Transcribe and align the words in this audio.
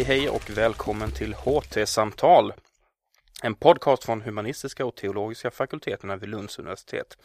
Hej 0.00 0.18
hej 0.18 0.28
och 0.28 0.50
välkommen 0.50 1.10
till 1.10 1.34
HT-samtal. 1.34 2.52
En 3.42 3.54
podcast 3.54 4.04
från 4.04 4.20
humanistiska 4.20 4.86
och 4.86 4.96
teologiska 4.96 5.50
fakulteterna 5.50 6.16
vid 6.16 6.28
Lunds 6.28 6.58
universitet. 6.58 7.18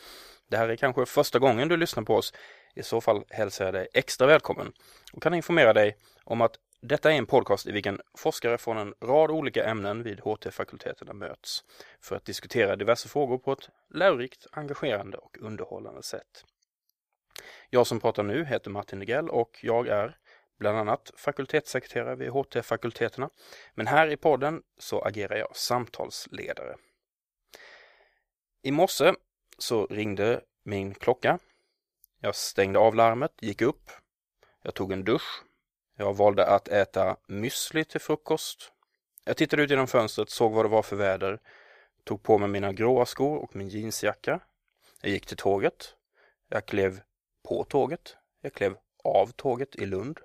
Det 0.50 0.58
här 0.58 0.70
är 0.70 0.76
kanske 0.76 1.06
första 1.06 1.40
gången 1.40 1.68
du 1.68 1.78
lyssnar 1.78 2.04
på 2.04 2.16
oss. 2.16 2.34
I 2.76 2.84
så 2.84 3.02
fall 3.02 3.24
hälsar 3.30 3.66
jag 3.66 3.74
dig 3.74 3.88
extra 3.94 4.28
välkommen 4.28 4.72
och 5.14 5.24
kan 5.24 5.34
informera 5.34 5.74
dig 5.74 5.98
om 6.24 6.42
att 6.42 6.56
detta 6.82 7.12
är 7.12 7.18
en 7.18 7.26
podcast 7.26 7.68
i 7.68 7.72
vilken 7.72 8.02
forskare 8.18 8.58
från 8.58 8.78
en 8.78 8.94
rad 9.02 9.32
olika 9.32 9.66
ämnen 9.66 10.04
vid 10.04 10.20
HT-fakulteterna 10.20 11.14
möts 11.14 11.64
för 12.02 12.16
att 12.16 12.26
diskutera 12.26 12.76
diverse 12.76 13.10
frågor 13.10 13.38
på 13.38 13.52
ett 13.52 13.70
lärorikt, 13.94 14.48
engagerande 14.52 15.18
och 15.18 15.38
underhållande 15.42 16.04
sätt. 16.04 16.46
Jag 17.70 17.88
som 17.88 18.00
pratar 18.00 18.24
nu 18.24 18.46
heter 18.46 18.72
Martin 18.72 19.00
Degrell 19.00 19.30
och 19.30 19.60
jag 19.62 19.88
är 19.88 20.18
bland 20.60 20.78
annat 20.78 21.12
fakultetssekreterare 21.16 22.16
vid 22.16 22.30
HT-fakulteterna. 22.30 23.30
Men 23.74 23.88
här 23.88 24.08
i 24.12 24.18
podden 24.18 24.62
så 24.78 25.02
agerar 25.02 25.36
jag 25.36 25.56
samtalsledare. 25.56 26.76
I 28.62 28.72
morse 28.72 29.14
så 29.58 29.88
ringde 29.88 30.42
min 30.64 30.94
klocka. 30.94 31.40
Jag 32.20 32.36
stängde 32.36 32.80
av 32.80 32.96
larmet, 32.96 33.32
gick 33.42 33.62
upp. 33.62 33.92
Jag 34.62 34.74
tog 34.74 34.92
en 34.92 35.04
dusch. 35.04 35.44
Jag 35.98 36.18
valde 36.18 36.46
att 36.46 36.68
äta 36.68 37.18
müsli 37.28 37.84
till 37.84 38.02
frukost. 38.02 38.72
Jag 39.26 39.38
tittade 39.38 39.64
ut 39.64 39.70
genom 39.70 39.88
fönstret, 39.88 40.30
såg 40.30 40.54
vad 40.54 40.66
det 40.66 40.70
var 40.70 40.82
för 40.82 40.96
väder, 40.96 41.40
tog 42.04 42.24
på 42.24 42.38
mig 42.38 42.50
mina 42.50 42.74
gråa 42.74 43.06
skor 43.06 43.38
och 43.38 43.56
min 43.56 43.70
jeansjacka. 43.70 44.40
Jag 45.02 45.12
gick 45.12 45.26
till 45.26 45.38
tåget. 45.38 45.96
Jag 46.50 46.66
klev 46.66 47.02
på 47.48 47.64
tåget. 47.64 48.18
Jag 48.42 48.54
klev 48.54 48.78
av 49.04 49.32
tåget 49.32 49.76
i 49.76 49.86
Lund. 49.86 50.20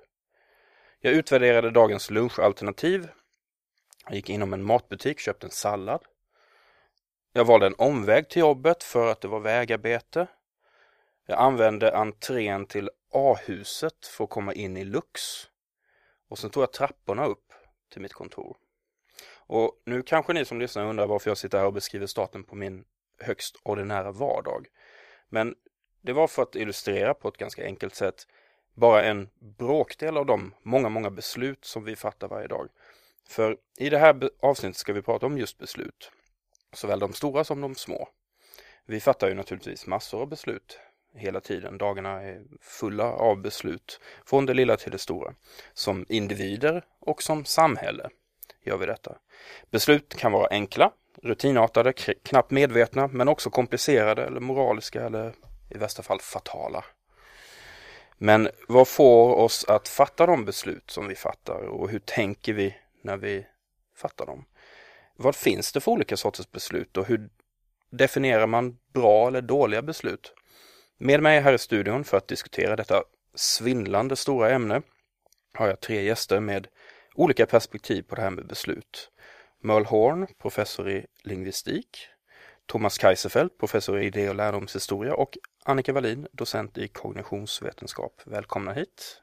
Jag 1.02 1.14
utvärderade 1.14 1.70
dagens 1.70 2.10
lunchalternativ. 2.10 3.08
Jag 4.06 4.14
gick 4.14 4.30
inom 4.30 4.52
en 4.52 4.62
matbutik, 4.62 5.18
köpte 5.18 5.46
en 5.46 5.50
sallad. 5.50 6.04
Jag 7.32 7.44
valde 7.44 7.66
en 7.66 7.74
omväg 7.78 8.28
till 8.28 8.40
jobbet 8.40 8.82
för 8.82 9.12
att 9.12 9.20
det 9.20 9.28
var 9.28 9.40
vägarbete. 9.40 10.26
Jag 11.26 11.38
använde 11.38 11.96
entrén 11.96 12.66
till 12.66 12.90
A-huset 13.12 14.06
för 14.06 14.24
att 14.24 14.30
komma 14.30 14.54
in 14.54 14.76
i 14.76 14.84
Lux. 14.84 15.20
Och 16.28 16.38
sen 16.38 16.50
tog 16.50 16.62
jag 16.62 16.72
trapporna 16.72 17.26
upp 17.26 17.52
till 17.92 18.02
mitt 18.02 18.12
kontor. 18.12 18.56
Och 19.34 19.82
nu 19.86 20.02
kanske 20.02 20.32
ni 20.32 20.44
som 20.44 20.60
lyssnar 20.60 20.86
undrar 20.86 21.06
varför 21.06 21.30
jag 21.30 21.38
sitter 21.38 21.58
här 21.58 21.66
och 21.66 21.72
beskriver 21.72 22.06
starten 22.06 22.44
på 22.44 22.56
min 22.56 22.84
högst 23.20 23.56
ordinära 23.62 24.12
vardag. 24.12 24.66
Men 25.28 25.54
det 26.00 26.12
var 26.12 26.28
för 26.28 26.42
att 26.42 26.56
illustrera 26.56 27.14
på 27.14 27.28
ett 27.28 27.36
ganska 27.36 27.64
enkelt 27.64 27.94
sätt 27.94 28.26
bara 28.74 29.04
en 29.04 29.28
bråkdel 29.58 30.16
av 30.16 30.26
de 30.26 30.54
många, 30.62 30.88
många 30.88 31.10
beslut 31.10 31.64
som 31.64 31.84
vi 31.84 31.96
fattar 31.96 32.28
varje 32.28 32.48
dag. 32.48 32.68
För 33.28 33.56
i 33.78 33.90
det 33.90 33.98
här 33.98 34.30
avsnittet 34.40 34.76
ska 34.76 34.92
vi 34.92 35.02
prata 35.02 35.26
om 35.26 35.38
just 35.38 35.58
beslut. 35.58 36.10
Såväl 36.72 36.98
de 36.98 37.12
stora 37.12 37.44
som 37.44 37.60
de 37.60 37.74
små. 37.74 38.08
Vi 38.86 39.00
fattar 39.00 39.28
ju 39.28 39.34
naturligtvis 39.34 39.86
massor 39.86 40.20
av 40.20 40.28
beslut 40.28 40.78
hela 41.14 41.40
tiden. 41.40 41.78
Dagarna 41.78 42.22
är 42.22 42.42
fulla 42.60 43.12
av 43.12 43.40
beslut 43.40 44.00
från 44.26 44.46
det 44.46 44.54
lilla 44.54 44.76
till 44.76 44.92
det 44.92 44.98
stora. 44.98 45.34
Som 45.74 46.06
individer 46.08 46.84
och 47.00 47.22
som 47.22 47.44
samhälle 47.44 48.08
gör 48.62 48.76
vi 48.76 48.86
detta. 48.86 49.16
Beslut 49.70 50.16
kan 50.16 50.32
vara 50.32 50.48
enkla, 50.50 50.92
rutinartade, 51.22 51.92
knappt 52.22 52.50
medvetna 52.50 53.08
men 53.08 53.28
också 53.28 53.50
komplicerade 53.50 54.24
eller 54.24 54.40
moraliska 54.40 55.06
eller 55.06 55.34
i 55.70 55.78
värsta 55.78 56.02
fall 56.02 56.20
fatala. 56.20 56.84
Men 58.22 58.48
vad 58.68 58.88
får 58.88 59.34
oss 59.34 59.64
att 59.68 59.88
fatta 59.88 60.26
de 60.26 60.44
beslut 60.44 60.90
som 60.90 61.08
vi 61.08 61.14
fattar 61.14 61.62
och 61.62 61.90
hur 61.90 61.98
tänker 61.98 62.52
vi 62.52 62.76
när 63.02 63.16
vi 63.16 63.46
fattar 63.96 64.26
dem? 64.26 64.44
Vad 65.16 65.36
finns 65.36 65.72
det 65.72 65.80
för 65.80 65.90
olika 65.92 66.16
sorters 66.16 66.50
beslut 66.50 66.96
och 66.96 67.06
hur 67.06 67.30
definierar 67.90 68.46
man 68.46 68.78
bra 68.92 69.28
eller 69.28 69.40
dåliga 69.40 69.82
beslut? 69.82 70.34
Med 70.98 71.22
mig 71.22 71.40
här 71.40 71.52
i 71.52 71.58
studion 71.58 72.04
för 72.04 72.16
att 72.16 72.28
diskutera 72.28 72.76
detta 72.76 73.02
svindlande 73.34 74.16
stora 74.16 74.50
ämne 74.50 74.82
har 75.54 75.68
jag 75.68 75.80
tre 75.80 76.02
gäster 76.02 76.40
med 76.40 76.68
olika 77.14 77.46
perspektiv 77.46 78.02
på 78.02 78.14
det 78.14 78.22
här 78.22 78.30
med 78.30 78.46
beslut. 78.46 79.10
Merle 79.62 79.86
Horn, 79.86 80.26
professor 80.38 80.90
i 80.90 81.06
lingvistik, 81.22 82.08
Thomas 82.70 82.98
Kaiserfeld, 82.98 83.58
professor 83.58 84.00
i 84.00 84.06
idé 84.06 84.28
och 84.28 84.34
lärdomshistoria 84.34 85.14
och 85.14 85.38
Annika 85.64 85.92
Wallin, 85.92 86.26
docent 86.32 86.78
i 86.78 86.88
kognitionsvetenskap. 86.88 88.22
Välkomna 88.24 88.72
hit! 88.72 89.20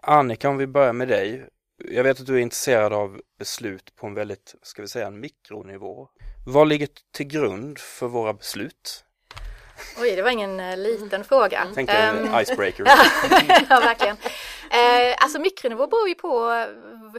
Annika, 0.00 0.48
om 0.48 0.56
vi 0.56 0.66
börjar 0.66 0.92
med 0.92 1.08
dig. 1.08 1.48
Jag 1.90 2.04
vet 2.04 2.20
att 2.20 2.26
du 2.26 2.36
är 2.36 2.40
intresserad 2.40 2.92
av 2.92 3.20
beslut 3.38 3.96
på 3.96 4.06
en 4.06 4.14
väldigt, 4.14 4.54
ska 4.62 4.82
vi 4.82 4.88
säga, 4.88 5.06
en 5.06 5.20
mikronivå. 5.20 6.08
Vad 6.46 6.68
ligger 6.68 6.88
till 7.12 7.26
grund 7.26 7.78
för 7.78 8.08
våra 8.08 8.32
beslut? 8.32 9.04
Oj, 10.00 10.16
det 10.16 10.22
var 10.22 10.30
ingen 10.30 10.60
uh, 10.60 10.76
liten 10.76 11.24
fråga. 11.24 11.66
Tänk 11.74 11.88
dig 11.88 12.02
en 12.02 12.28
um, 12.28 12.40
icebreaker. 12.40 12.84
ja, 13.70 13.80
verkligen. 13.80 14.16
Uh, 14.16 15.14
alltså 15.18 15.38
mikronivå 15.38 15.86
beror 15.86 16.08
ju 16.08 16.14
på 16.14 16.66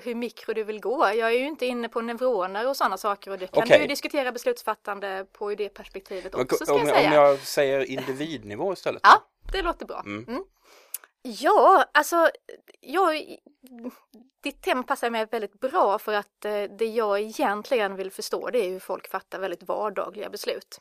hur 0.04 0.16
mikro 0.16 0.54
du 0.54 0.64
vill 0.64 0.80
gå. 0.80 1.00
Jag 1.16 1.34
är 1.34 1.40
ju 1.40 1.46
inte 1.46 1.66
inne 1.66 1.90
på 1.90 2.02
neuroner 2.02 2.70
och 2.70 2.78
sådana 2.78 2.98
saker 2.98 3.32
och 3.32 3.38
det 3.38 3.48
kan 3.48 3.64
okay. 3.64 3.82
du 3.82 3.88
diskutera 3.88 4.32
beslutsfattande 4.32 5.26
på 5.32 5.52
i 5.52 5.56
det 5.56 5.70
perspektivet 5.70 6.36
också 6.36 6.66
ska 6.66 6.74
om, 6.74 6.80
jag 6.80 6.96
säga. 6.96 7.08
Om 7.08 7.14
jag 7.14 7.40
säger 7.40 7.86
individnivå 7.86 8.74
istället? 8.74 9.02
Ja, 9.04 9.24
det 9.52 9.62
låter 9.62 9.86
bra. 9.86 10.04
Mm. 10.06 10.26
Mm. 10.28 10.44
Ja, 11.22 11.86
alltså 11.92 12.30
jag, 12.80 13.38
ditt 14.44 14.62
tema 14.62 14.84
passar 14.84 15.10
mig 15.10 15.26
väldigt 15.26 15.60
bra 15.60 16.00
för 16.00 16.14
att 16.14 16.46
eh, 16.46 16.64
det 16.64 16.86
jag 16.86 17.20
egentligen 17.20 17.96
vill 17.96 18.12
förstå 18.12 18.50
det 18.50 18.60
är 18.60 18.70
hur 18.70 18.80
folk 18.80 19.08
fattar 19.08 19.40
väldigt 19.40 19.64
vardagliga 19.64 20.30
beslut. 20.30 20.80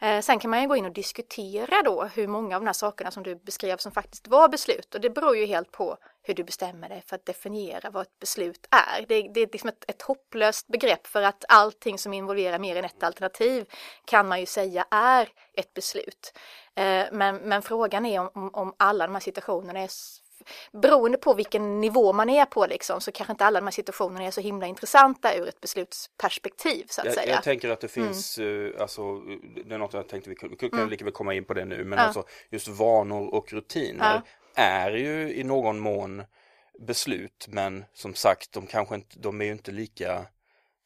Eh, 0.00 0.20
sen 0.20 0.38
kan 0.38 0.50
man 0.50 0.62
ju 0.62 0.68
gå 0.68 0.76
in 0.76 0.86
och 0.86 0.92
diskutera 0.92 1.82
då 1.82 2.04
hur 2.04 2.26
många 2.26 2.56
av 2.56 2.62
de 2.62 2.66
här 2.66 2.72
sakerna 2.72 3.10
som 3.10 3.22
du 3.22 3.34
beskrev 3.34 3.76
som 3.76 3.92
faktiskt 3.92 4.28
var 4.28 4.48
beslut 4.48 4.94
och 4.94 5.00
det 5.00 5.10
beror 5.10 5.36
ju 5.36 5.46
helt 5.46 5.72
på 5.72 5.96
hur 6.22 6.34
du 6.34 6.44
bestämmer 6.44 6.88
dig 6.88 7.02
för 7.06 7.16
att 7.16 7.26
definiera 7.26 7.90
vad 7.90 8.02
ett 8.02 8.18
beslut 8.18 8.66
är. 8.70 9.06
Det, 9.08 9.22
det 9.34 9.40
är 9.40 9.48
liksom 9.52 9.68
ett, 9.68 9.84
ett 9.88 10.02
hopplöst 10.02 10.66
begrepp 10.66 11.06
för 11.06 11.22
att 11.22 11.44
allting 11.48 11.98
som 11.98 12.12
involverar 12.12 12.58
mer 12.58 12.76
än 12.76 12.84
ett 12.84 13.02
alternativ 13.02 13.66
kan 14.04 14.28
man 14.28 14.40
ju 14.40 14.46
säga 14.46 14.86
är 14.90 15.28
ett 15.54 15.74
beslut. 15.74 16.38
Eh, 16.74 17.06
men, 17.12 17.36
men 17.36 17.62
frågan 17.62 18.06
är 18.06 18.20
om, 18.20 18.50
om 18.54 18.74
alla 18.76 19.06
de 19.06 19.12
här 19.12 19.20
situationerna 19.20 19.80
är 19.80 19.88
beroende 20.72 21.18
på 21.18 21.34
vilken 21.34 21.80
nivå 21.80 22.12
man 22.12 22.30
är 22.30 22.44
på 22.44 22.66
liksom, 22.66 23.00
så 23.00 23.12
kanske 23.12 23.32
inte 23.32 23.44
alla 23.44 23.60
de 23.60 23.66
här 23.66 23.72
situationerna 23.72 24.24
är 24.24 24.30
så 24.30 24.40
himla 24.40 24.66
intressanta 24.66 25.34
ur 25.34 25.48
ett 25.48 25.60
beslutsperspektiv 25.60 26.84
så 26.88 27.00
att 27.00 27.04
jag, 27.04 27.14
säga. 27.14 27.34
Jag 27.34 27.42
tänker 27.42 27.70
att 27.70 27.80
det 27.80 27.96
mm. 27.96 28.08
finns, 28.08 28.38
mm. 28.38 28.72
alltså, 28.80 29.20
det 29.66 29.74
är 29.74 29.78
något 29.78 29.92
jag 29.92 30.08
tänkte 30.08 30.30
vi 30.30 30.36
kunde, 30.36 30.56
vi 30.60 30.70
kan 30.70 30.78
mm. 30.78 30.90
lika 30.90 31.04
väl 31.04 31.14
komma 31.14 31.34
in 31.34 31.44
på 31.44 31.54
det 31.54 31.64
nu, 31.64 31.84
men 31.84 31.98
ja. 31.98 32.04
alltså 32.04 32.24
just 32.50 32.68
vanor 32.68 33.34
och 33.34 33.52
rutiner 33.52 34.22
ja. 34.54 34.62
är 34.62 34.90
ju 34.90 35.34
i 35.34 35.44
någon 35.44 35.78
mån 35.78 36.24
beslut, 36.78 37.46
men 37.48 37.84
som 37.94 38.14
sagt, 38.14 38.52
de 38.52 38.66
kanske 38.66 38.94
inte, 38.94 39.18
de 39.18 39.40
är 39.40 39.44
ju 39.44 39.52
inte 39.52 39.70
lika 39.70 40.26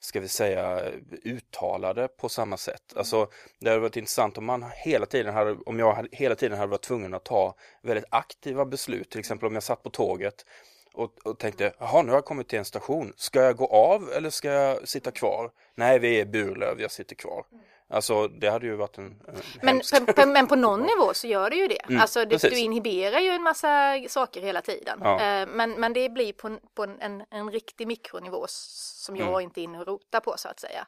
ska 0.05 0.21
vi 0.21 0.29
säga, 0.29 0.83
uttalade 1.25 2.09
på 2.09 2.29
samma 2.29 2.57
sätt. 2.57 2.97
Alltså, 2.97 3.29
det 3.61 3.69
hade 3.69 3.81
varit 3.81 3.97
intressant 3.97 4.39
om 4.39 4.45
man 4.45 4.65
hela 4.77 5.07
tiden 5.07 5.35
hade, 5.35 5.57
om 5.67 5.79
jag 5.79 6.09
hela 6.13 6.35
tiden 6.35 6.59
hade 6.59 6.71
varit 6.71 6.83
tvungen 6.83 7.15
att 7.15 7.25
ta 7.25 7.55
väldigt 7.83 8.05
aktiva 8.11 8.65
beslut. 8.65 9.11
Till 9.11 9.21
exempel 9.21 9.47
om 9.47 9.55
jag 9.55 9.63
satt 9.63 9.83
på 9.83 9.91
tåget 9.91 10.47
och, 10.93 11.27
och 11.27 11.39
tänkte, 11.39 11.73
jaha, 11.79 12.03
nu 12.03 12.09
har 12.09 12.17
jag 12.17 12.25
kommit 12.25 12.49
till 12.49 12.59
en 12.59 12.65
station. 12.65 13.13
Ska 13.17 13.43
jag 13.43 13.57
gå 13.57 13.67
av 13.67 14.13
eller 14.13 14.31
ska 14.31 14.49
jag 14.51 14.89
sitta 14.89 15.11
kvar? 15.11 15.51
Nej, 15.75 15.99
vi 15.99 16.21
är 16.21 16.25
Burlöv, 16.25 16.81
jag 16.81 16.91
sitter 16.91 17.15
kvar. 17.15 17.45
Alltså 17.93 18.29
det 18.29 18.51
hade 18.51 18.67
ju 18.67 18.77
varit 18.77 18.99
en, 18.99 19.05
en 19.05 19.43
men, 19.63 19.81
på, 20.07 20.13
på, 20.13 20.27
men 20.27 20.47
på 20.47 20.57
någon 20.57 20.81
nivå 20.97 21.15
så 21.15 21.27
gör 21.27 21.51
det 21.51 21.57
ju 21.57 21.69
det. 21.69 21.85
Mm, 21.89 22.01
alltså 22.01 22.25
det, 22.25 22.43
du 22.43 22.59
inhiberar 22.59 23.21
ju 23.21 23.29
en 23.29 23.43
massa 23.43 23.99
saker 24.09 24.41
hela 24.41 24.61
tiden. 24.61 25.01
Ja. 25.03 25.21
Eh, 25.21 25.49
men, 25.49 25.71
men 25.71 25.93
det 25.93 26.09
blir 26.09 26.33
på, 26.33 26.59
på 26.75 26.83
en, 26.83 27.25
en 27.31 27.51
riktig 27.51 27.87
mikronivå 27.87 28.45
som 28.49 29.17
jag 29.17 29.29
mm. 29.29 29.41
inte 29.41 29.61
är 29.61 29.63
inne 29.63 29.79
och 29.79 29.87
rotar 29.87 30.21
på 30.21 30.35
så 30.37 30.49
att 30.49 30.61
säga. 30.61 30.87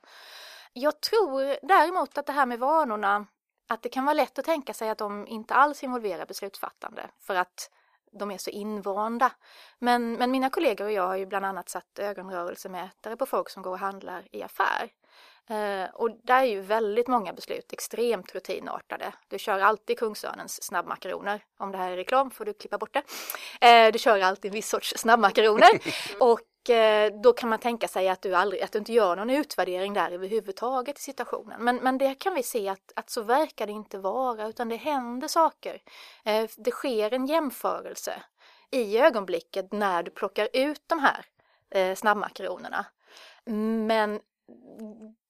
Jag 0.73 1.01
tror 1.01 1.67
däremot 1.67 2.19
att 2.19 2.27
det 2.27 2.33
här 2.33 2.47
med 2.47 2.59
vanorna, 2.59 3.27
att 3.69 3.83
det 3.83 3.89
kan 3.89 4.05
vara 4.05 4.15
lätt 4.15 4.39
att 4.39 4.45
tänka 4.45 4.75
sig 4.75 4.89
att 4.91 4.99
de 4.99 5.27
inte 5.27 5.55
alls 5.55 5.83
involverar 5.83 6.27
beslutsfattande 6.27 7.11
för 7.21 7.35
att 7.35 7.71
de 8.19 8.31
är 8.31 8.39
så 8.39 8.51
invanda. 8.51 9.33
Men, 9.79 10.13
men 10.13 10.31
mina 10.31 10.51
kollegor 10.51 10.85
och 10.85 10.93
jag 10.93 11.07
har 11.07 11.17
ju 11.17 11.27
bland 11.27 11.47
annat 11.47 11.69
satt 11.69 11.99
ögonrörelsemätare 11.99 13.17
på 13.17 13.27
folk 13.27 13.51
som 13.51 13.63
går 13.63 13.71
och 13.71 13.79
handlar 13.79 14.29
i 14.31 14.43
affär. 14.43 14.91
Eh, 15.51 15.95
och 15.95 16.11
där 16.23 16.43
är 16.43 16.47
ju 16.47 16.61
väldigt 16.61 17.09
många 17.09 17.33
beslut 17.33 17.73
extremt 17.73 18.35
rutinartade. 18.35 19.13
Du 19.29 19.39
kör 19.39 19.61
alltid 19.61 19.99
Kungsörnens 19.99 20.63
snabbmakaroner. 20.63 21.45
Om 21.59 21.73
det 21.73 21.79
här 21.79 21.91
är 21.91 21.97
reklam 21.97 22.31
får 22.31 22.45
du 22.45 22.53
klippa 22.53 22.79
bort 22.79 22.95
det. 22.95 23.03
Eh, 23.67 23.93
du 23.93 23.99
kör 23.99 24.21
alltid 24.21 24.49
en 24.49 24.55
viss 24.55 24.69
sorts 24.69 24.95
snabbmakaroner. 24.97 25.71
och 26.21 26.71
eh, 26.71 27.13
då 27.23 27.33
kan 27.33 27.49
man 27.49 27.59
tänka 27.59 27.89
sig 27.89 28.09
att 28.09 28.23
du, 28.23 28.35
aldrig, 28.35 28.63
att 28.63 28.73
du 28.73 28.79
inte 28.79 28.93
gör 28.93 29.17
någon 29.17 29.31
utvärdering 29.31 29.93
där 29.93 30.11
överhuvudtaget 30.11 30.99
i 30.99 31.03
situationen. 31.03 31.65
Men, 31.65 31.77
men 31.77 31.99
det 31.99 32.15
kan 32.15 32.35
vi 32.35 32.43
se 32.43 32.69
att, 32.69 32.93
att 32.97 33.11
så 33.11 33.23
verkar 33.23 33.67
det 33.67 33.73
inte 33.73 33.99
vara 33.99 34.49
utan 34.49 34.69
det 34.69 34.77
händer 34.77 35.29
saker. 35.29 35.83
det 36.57 36.71
sker 36.71 37.15
en 37.15 37.27
jämförelse 37.27 38.23
i 38.71 38.99
ögonblicket 38.99 39.73
när 39.73 40.03
du 40.03 40.11
plockar 40.11 40.49
ut 40.53 40.83
de 40.87 40.99
här 40.99 41.25
eh, 41.71 41.95
snabbmakaronerna. 41.95 42.87
Men 43.87 44.21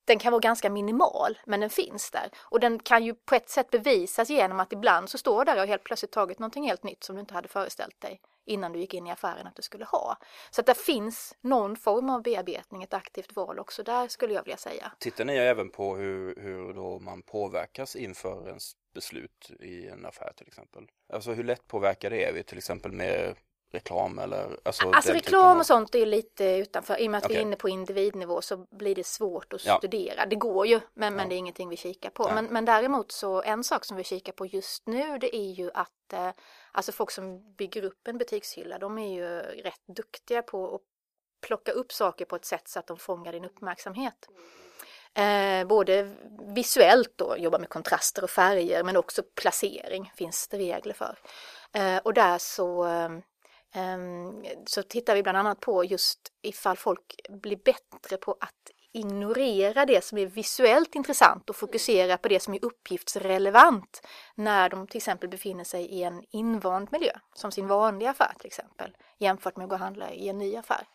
den 0.05 0.19
kan 0.19 0.33
vara 0.33 0.41
ganska 0.41 0.71
minimal, 0.71 1.39
men 1.47 1.61
den 1.61 1.71
finns 1.71 2.11
där. 2.11 2.31
Och 2.41 2.61
den 2.61 2.79
kan 2.79 3.05
ju 3.05 3.15
på 3.15 3.35
ett 3.35 3.49
sätt 3.49 3.71
bevisas 3.71 4.31
genom 4.31 4.61
att 4.61 4.73
ibland 4.73 5.11
så 5.11 5.19
står 5.19 5.45
där 5.45 5.61
och 5.61 5.69
helt 5.69 5.85
plötsligt 5.85 6.12
tagit 6.12 6.39
någonting 6.39 6.65
helt 6.65 6.83
nytt 6.83 7.05
som 7.05 7.17
du 7.17 7.21
inte 7.21 7.35
hade 7.35 7.49
föreställt 7.49 8.01
dig 8.01 8.21
innan 8.47 8.73
du 8.73 8.79
gick 8.79 8.95
in 8.95 9.06
i 9.06 9.11
affären 9.11 9.47
att 9.47 9.56
du 9.56 9.62
skulle 9.62 9.85
ha. 9.85 10.17
Så 10.51 10.61
att 10.61 10.67
det 10.67 10.79
finns 10.79 11.35
någon 11.41 11.77
form 11.77 12.11
av 12.11 12.23
bearbetning, 12.23 12.83
ett 12.83 12.95
aktivt 12.95 13.37
val 13.37 13.59
också 13.59 13.83
där 13.83 14.09
skulle 14.09 14.35
jag 14.35 14.45
vilja 14.45 14.56
säga. 14.56 14.93
Tittar 14.99 15.25
ni 15.25 15.37
även 15.37 15.71
på 15.71 15.97
hur, 15.97 16.37
hur 16.37 16.73
då 16.73 16.99
man 16.99 17.23
påverkas 17.23 17.97
inför 17.97 18.49
ens 18.49 18.73
beslut 18.95 19.50
i 19.61 19.89
en 19.89 20.07
affär 20.07 20.33
till 20.37 20.47
exempel? 20.47 20.87
Alltså 21.12 21.33
hur 21.33 21.45
lätt 21.45 21.67
påverkade 21.67 22.17
är 22.17 22.33
vi 22.33 22.43
till 22.43 22.59
exempel 22.59 22.93
med 22.93 23.35
reklam 23.75 24.19
eller? 24.19 24.59
Alltså, 24.62 24.91
alltså 24.91 25.12
reklam 25.12 25.59
och 25.59 25.67
sånt 25.67 25.94
är 25.94 26.06
lite 26.06 26.44
utanför. 26.44 27.00
I 27.00 27.06
och 27.06 27.11
med 27.11 27.19
att 27.19 27.25
okay. 27.25 27.37
vi 27.37 27.41
är 27.41 27.47
inne 27.47 27.56
på 27.56 27.69
individnivå 27.69 28.43
så 28.43 28.56
blir 28.56 28.94
det 28.94 29.06
svårt 29.06 29.53
att 29.53 29.65
ja. 29.67 29.79
studera. 29.79 30.26
Det 30.26 30.37
går 30.37 30.67
ju, 30.67 30.81
men, 30.94 31.12
ja. 31.12 31.17
men 31.17 31.29
det 31.29 31.35
är 31.35 31.37
ingenting 31.37 31.69
vi 31.69 31.76
kikar 31.76 32.11
på. 32.11 32.31
Men, 32.35 32.44
men 32.44 32.65
däremot 32.65 33.12
så 33.12 33.43
en 33.43 33.65
sak 33.65 33.85
som 33.85 33.97
vi 33.97 34.05
kikar 34.05 34.32
på 34.32 34.47
just 34.47 34.87
nu 34.87 35.19
det 35.19 35.37
är 35.37 35.53
ju 35.53 35.71
att 35.75 36.12
eh, 36.12 36.31
alltså 36.73 36.93
folk 36.93 37.11
som 37.11 37.55
bygger 37.56 37.85
upp 37.85 38.09
en 38.09 38.19
butikshylla 38.19 38.79
de 38.79 38.99
är 38.99 39.15
ju 39.15 39.29
rätt 39.62 39.87
duktiga 39.97 40.43
på 40.43 40.75
att 40.75 40.81
plocka 41.47 41.73
upp 41.73 41.93
saker 41.93 42.25
på 42.25 42.37
ett 42.37 42.44
sätt 42.44 42.69
så 42.69 42.79
att 42.79 42.87
de 42.87 42.97
fångar 42.97 43.32
din 43.32 43.44
uppmärksamhet. 43.44 44.29
Eh, 45.15 45.67
både 45.67 46.15
visuellt 46.55 47.12
då, 47.17 47.37
jobba 47.38 47.59
med 47.59 47.69
kontraster 47.69 48.25
och 48.25 48.31
färger 48.31 48.85
men 48.85 48.97
också 48.97 49.23
placering 49.35 50.12
finns 50.17 50.49
det 50.49 50.59
regler 50.59 50.94
för. 50.94 51.19
Eh, 51.73 51.97
och 51.97 52.15
där 52.15 52.38
så 52.38 52.87
eh, 52.87 53.11
Ehm, 53.75 54.44
så 54.67 54.82
tittar 54.82 55.15
vi 55.15 55.23
bland 55.23 55.38
annat 55.38 55.61
på 55.61 55.85
just 55.85 56.32
ifall 56.43 56.76
folk 56.76 57.21
blir 57.29 57.56
bättre 57.56 58.17
på 58.17 58.37
att 58.41 58.71
ignorera 58.93 59.87
det 59.87 60.05
som 60.05 60.19
är 60.19 60.26
visuellt 60.26 60.94
intressant 60.94 61.50
och 61.50 61.56
fokusera 61.56 62.17
på 62.17 62.29
det 62.29 62.41
som 62.41 62.55
är 62.55 62.65
uppgiftsrelevant 62.65 64.06
när 64.35 64.69
de 64.69 64.87
till 64.87 64.97
exempel 64.97 65.29
befinner 65.29 65.65
sig 65.65 65.85
i 65.85 66.03
en 66.03 66.25
invand 66.31 66.88
miljö, 66.93 67.12
som 67.35 67.53
sin 67.53 67.67
vanliga 67.67 68.11
affär 68.11 68.32
till 68.38 68.47
exempel, 68.47 68.97
jämfört 69.19 69.56
med 69.56 69.65
att 69.65 69.71
gå 69.71 69.75
och 69.75 69.81
handla 69.81 70.11
i 70.11 70.29
en 70.29 70.38
ny 70.38 70.56
affär. 70.56 70.87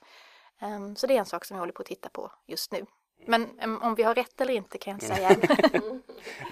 Ehm, 0.59 0.95
så 0.95 1.07
det 1.07 1.13
är 1.13 1.19
en 1.19 1.25
sak 1.25 1.45
som 1.45 1.57
vi 1.57 1.59
håller 1.59 1.73
på 1.73 1.81
att 1.81 1.87
titta 1.87 2.09
på 2.09 2.31
just 2.47 2.71
nu. 2.71 2.85
Men 3.25 3.59
ehm, 3.59 3.81
om 3.81 3.95
vi 3.95 4.03
har 4.03 4.15
rätt 4.15 4.41
eller 4.41 4.53
inte 4.53 4.77
kan 4.77 4.91
jag 4.91 4.95
inte 4.95 5.15
säga. 5.15 5.37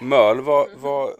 Möl, 0.00 0.40
vad, 0.40 0.70
vad, 0.70 1.14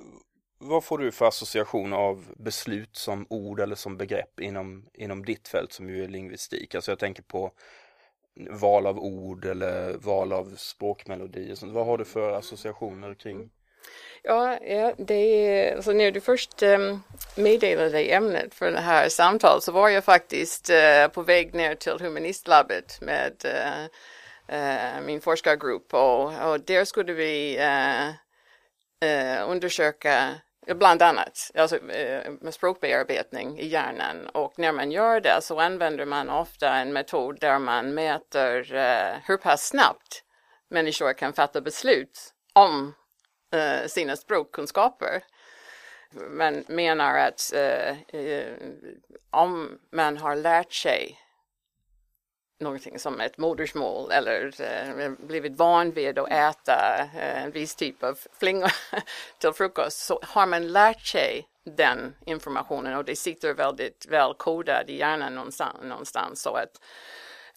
vad 0.58 0.84
får 0.84 0.99
du 0.99 1.12
för 1.12 1.26
association 1.26 1.93
av 1.93 2.25
beslut 2.37 2.96
som 2.96 3.26
ord 3.31 3.60
eller 3.60 3.75
som 3.75 3.96
begrepp 3.96 4.40
inom, 4.40 4.88
inom 4.94 5.25
ditt 5.25 5.49
fält 5.49 5.72
som 5.72 5.88
ju 5.88 6.05
är 6.05 6.08
lingvistik? 6.08 6.75
Alltså 6.75 6.90
jag 6.90 6.99
tänker 6.99 7.22
på 7.22 7.52
val 8.50 8.87
av 8.87 8.99
ord 8.99 9.44
eller 9.44 9.93
val 9.93 10.32
av 10.32 10.55
språkmelodi. 10.56 11.55
Vad 11.62 11.87
har 11.87 11.99
du 11.99 12.05
för 12.05 12.32
associationer 12.32 13.14
kring? 13.14 13.50
Ja, 14.22 14.58
ja 14.62 14.94
det 14.99 15.14
är, 15.14 15.76
alltså 15.76 15.93
när 15.93 16.10
du 16.10 16.20
först 16.20 16.62
um, 16.62 17.02
meddelade 17.37 18.02
ämnet 18.02 18.55
för 18.55 18.70
det 18.70 18.81
här 18.81 19.08
samtalet 19.08 19.62
så 19.62 19.72
var 19.72 19.88
jag 19.88 20.05
faktiskt 20.05 20.70
uh, 20.70 21.08
på 21.08 21.22
väg 21.22 21.55
ner 21.55 21.75
till 21.75 21.99
humanistlabbet 22.00 23.00
med 23.00 23.32
uh, 23.44 23.84
uh, 24.58 25.06
min 25.06 25.20
forskargrupp 25.20 25.94
och, 25.94 26.50
och 26.50 26.60
där 26.60 26.84
skulle 26.84 27.12
vi 27.12 27.58
undersöka 29.46 30.34
Bland 30.75 31.03
annat, 31.03 31.50
alltså 31.55 31.76
eh, 31.91 32.32
med 32.41 32.55
språkbearbetning 32.55 33.59
i 33.59 33.67
hjärnan 33.67 34.26
och 34.26 34.59
när 34.59 34.73
man 34.73 34.91
gör 34.91 35.20
det 35.20 35.43
så 35.43 35.61
använder 35.61 36.05
man 36.05 36.31
ofta 36.31 36.75
en 36.75 36.93
metod 36.93 37.41
där 37.41 37.59
man 37.59 37.94
mäter 37.94 38.75
eh, 38.75 39.17
hur 39.25 39.37
pass 39.37 39.69
snabbt 39.69 40.25
människor 40.70 41.12
kan 41.12 41.32
fatta 41.32 41.61
beslut 41.61 42.35
om 42.53 42.94
eh, 43.53 43.87
sina 43.87 44.17
språkkunskaper. 44.17 45.23
Man 46.31 46.65
menar 46.69 47.19
att 47.19 47.53
om 49.31 49.79
man 49.93 50.17
har 50.17 50.37
lärt 50.37 50.73
sig 50.73 51.19
någonting 52.58 52.99
som 52.99 53.20
ett 53.20 53.38
modersmål 53.38 54.10
eller 54.10 54.52
eh, 54.60 55.10
blivit 55.19 55.56
van 55.56 55.90
vid 55.90 56.19
att 56.19 56.31
äta 56.31 57.08
eh, 57.14 57.43
en 57.44 57.50
viss 57.50 57.75
typ 57.75 58.02
av 58.02 58.19
flingor 58.38 58.72
till 59.38 59.52
frukost 59.52 59.99
så 59.99 60.20
har 60.22 60.46
man 60.46 60.69
lärt 60.69 61.06
sig 61.06 61.49
den 61.64 62.14
informationen 62.26 62.96
och 62.96 63.05
det 63.05 63.16
sitter 63.16 63.55
väldigt 63.55 64.06
väl 64.08 64.34
kodat 64.34 64.88
i 64.88 64.99
hjärnan 64.99 65.34
någonstans, 65.34 65.76
någonstans. 65.82 66.43
Så 66.43 66.55
att 66.55 66.81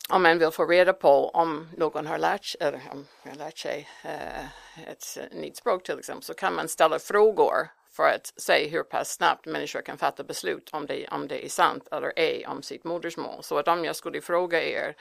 om 0.09 0.23
man 0.23 0.39
vill 0.39 0.51
få 0.51 0.65
reda 0.65 0.93
på 0.93 1.29
om 1.29 1.69
någon 1.77 2.07
har 2.07 2.17
lärt, 2.17 2.55
eller 2.59 2.79
har 2.79 3.35
lärt 3.35 3.57
sig 3.57 3.89
eh, 4.03 4.45
ett 4.91 5.17
nytt 5.31 5.57
språk 5.57 5.83
till 5.83 5.99
exempel 5.99 6.23
så 6.23 6.33
kan 6.33 6.55
man 6.55 6.67
ställa 6.67 6.99
frågor 6.99 7.67
för 8.01 8.15
att 8.15 8.33
se 8.37 8.67
hur 8.67 8.83
pass 8.83 9.09
snabbt 9.09 9.45
människor 9.45 9.81
kan 9.81 9.97
fatta 9.97 10.23
beslut 10.23 10.69
om 10.71 10.85
det, 10.85 11.07
om 11.07 11.27
det 11.27 11.45
är 11.45 11.49
sant 11.49 11.87
eller 11.91 12.13
ej 12.15 12.45
om 12.47 12.63
sitt 12.63 12.83
modersmål. 12.83 13.43
Så 13.43 13.57
att 13.57 13.67
om 13.67 13.85
jag 13.85 13.95
skulle 13.95 14.21
fråga 14.21 14.63
er 14.63 14.95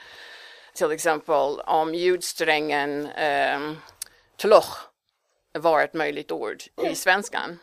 till 0.73 0.91
exempel 0.91 1.59
om 1.65 1.95
ljudsträngen 1.95 3.09
um, 3.55 3.77
tloch 4.37 4.77
var 5.53 5.83
ett 5.83 5.93
möjligt 5.93 6.31
ord 6.31 6.63
i 6.91 6.95
svenskan 6.95 7.59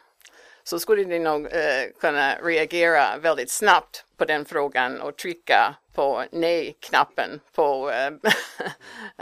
så 0.64 0.78
skulle 0.78 1.04
ni 1.04 1.18
nog 1.18 1.44
uh, 1.46 1.52
kunna 2.00 2.34
reagera 2.34 3.18
väldigt 3.18 3.50
snabbt 3.50 4.04
på 4.16 4.24
den 4.24 4.44
frågan 4.44 5.00
och 5.00 5.16
trycka 5.16 5.74
på 5.94 6.24
nej-knappen 6.32 7.40
på 7.54 7.90
uh, 7.90 8.12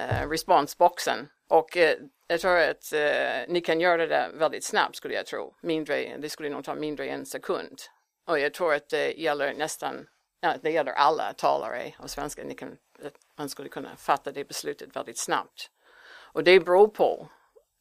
uh, 0.04 0.28
responsboxen. 0.30 1.28
Och 1.48 1.76
eh, 1.76 1.98
jag 2.26 2.40
tror 2.40 2.56
att 2.56 2.92
eh, 2.92 3.48
ni 3.48 3.60
kan 3.60 3.80
göra 3.80 4.06
det 4.06 4.30
väldigt 4.34 4.64
snabbt 4.64 4.96
skulle 4.96 5.14
jag 5.14 5.26
tro. 5.26 5.54
Mindre, 5.60 6.16
det 6.16 6.30
skulle 6.30 6.48
nog 6.48 6.64
ta 6.64 6.74
mindre 6.74 7.06
än 7.06 7.20
en 7.20 7.26
sekund. 7.26 7.80
Och 8.26 8.38
jag 8.38 8.54
tror 8.54 8.74
att 8.74 8.88
det 8.88 9.12
gäller 9.12 9.54
nästan, 9.54 10.06
ja, 10.40 10.54
det 10.62 10.70
gäller 10.70 10.92
alla 10.92 11.32
talare 11.32 11.94
av 11.98 12.06
svenska. 12.06 12.44
Ni 12.44 12.54
kan, 12.54 12.76
man 13.38 13.48
skulle 13.48 13.68
kunna 13.68 13.96
fatta 13.96 14.32
det 14.32 14.48
beslutet 14.48 14.96
väldigt 14.96 15.18
snabbt. 15.18 15.70
Och 16.32 16.44
det 16.44 16.60
beror 16.60 16.88
på 16.88 17.28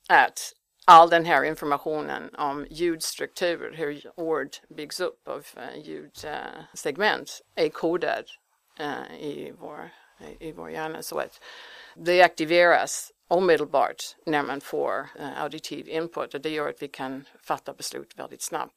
att 0.09 0.53
all 0.85 1.09
den 1.09 1.25
här 1.25 1.43
informationen 1.43 2.35
om 2.35 2.67
ljudstruktur, 2.69 3.73
hur 3.73 4.19
ord 4.19 4.49
byggs 4.69 4.99
upp 4.99 5.27
av 5.27 5.45
uh, 5.57 5.79
ljudsegment 5.79 7.41
uh, 7.57 7.65
är 7.65 7.69
kodad 7.69 8.25
uh, 8.79 9.15
i, 9.19 9.53
vår, 9.59 9.89
i 10.39 10.51
vår 10.51 10.71
hjärna. 10.71 11.01
Så 11.01 11.17
att 11.17 11.43
det 11.95 12.21
aktiveras 12.21 13.11
omedelbart 13.27 14.15
när 14.25 14.43
man 14.43 14.61
får 14.61 15.09
uh, 15.19 15.43
auditiv 15.43 15.87
input 15.87 16.33
och 16.33 16.41
det 16.41 16.49
gör 16.49 16.69
att 16.69 16.81
vi 16.81 16.87
kan 16.87 17.25
fatta 17.43 17.73
beslut 17.73 18.13
väldigt 18.15 18.41
snabbt. 18.41 18.75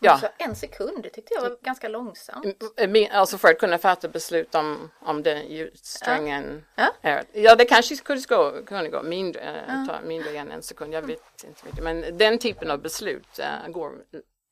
Ja. 0.00 0.12
Alltså, 0.12 0.28
en 0.38 0.56
sekund, 0.56 1.02
det 1.02 1.10
tyckte 1.10 1.34
jag 1.34 1.42
var 1.42 1.56
ganska 1.62 1.88
långsamt. 1.88 2.44
Mm, 2.76 2.96
mm, 2.96 3.08
alltså 3.12 3.38
för 3.38 3.48
att 3.48 3.58
kunna 3.58 3.78
fatta 3.78 4.08
beslut 4.08 4.54
om, 4.54 4.90
om 5.00 5.22
den 5.22 5.48
ljudsträngen 5.48 6.64
ja. 6.74 6.94
är. 7.02 7.24
Ja, 7.32 7.54
det 7.54 7.64
kanske 7.64 7.96
skulle 7.96 8.20
gå, 8.28 8.64
kunna 8.66 8.88
gå 8.88 9.02
mindre, 9.02 9.40
eh, 9.40 9.74
ja. 9.74 9.86
ta 9.88 10.06
mindre 10.06 10.38
än 10.38 10.50
en 10.50 10.62
sekund, 10.62 10.94
jag 10.94 11.02
vet 11.02 11.44
inte 11.44 11.66
riktigt. 11.66 11.84
Men 11.84 12.18
den 12.18 12.38
typen 12.38 12.70
av 12.70 12.82
beslut 12.82 13.40
uh, 13.40 13.72
går 13.72 13.92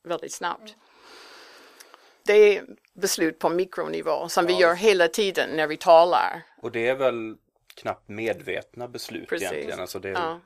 väldigt 0.04 0.32
snabbt. 0.32 0.74
Det 2.22 2.32
är 2.32 2.64
beslut 2.94 3.38
på 3.38 3.48
mikronivå 3.48 4.28
som 4.28 4.44
ja. 4.44 4.48
vi 4.48 4.62
gör 4.62 4.74
hela 4.74 5.08
tiden 5.08 5.50
när 5.50 5.66
vi 5.66 5.76
talar. 5.76 6.42
Och 6.62 6.72
det 6.72 6.88
är 6.88 6.94
väl 6.94 7.36
knappt 7.76 8.08
medvetna 8.08 8.88
beslut 8.88 9.28
Precis. 9.28 9.52
egentligen. 9.52 9.80
Alltså 9.80 9.98
det... 9.98 10.08
Ja. 10.08 10.40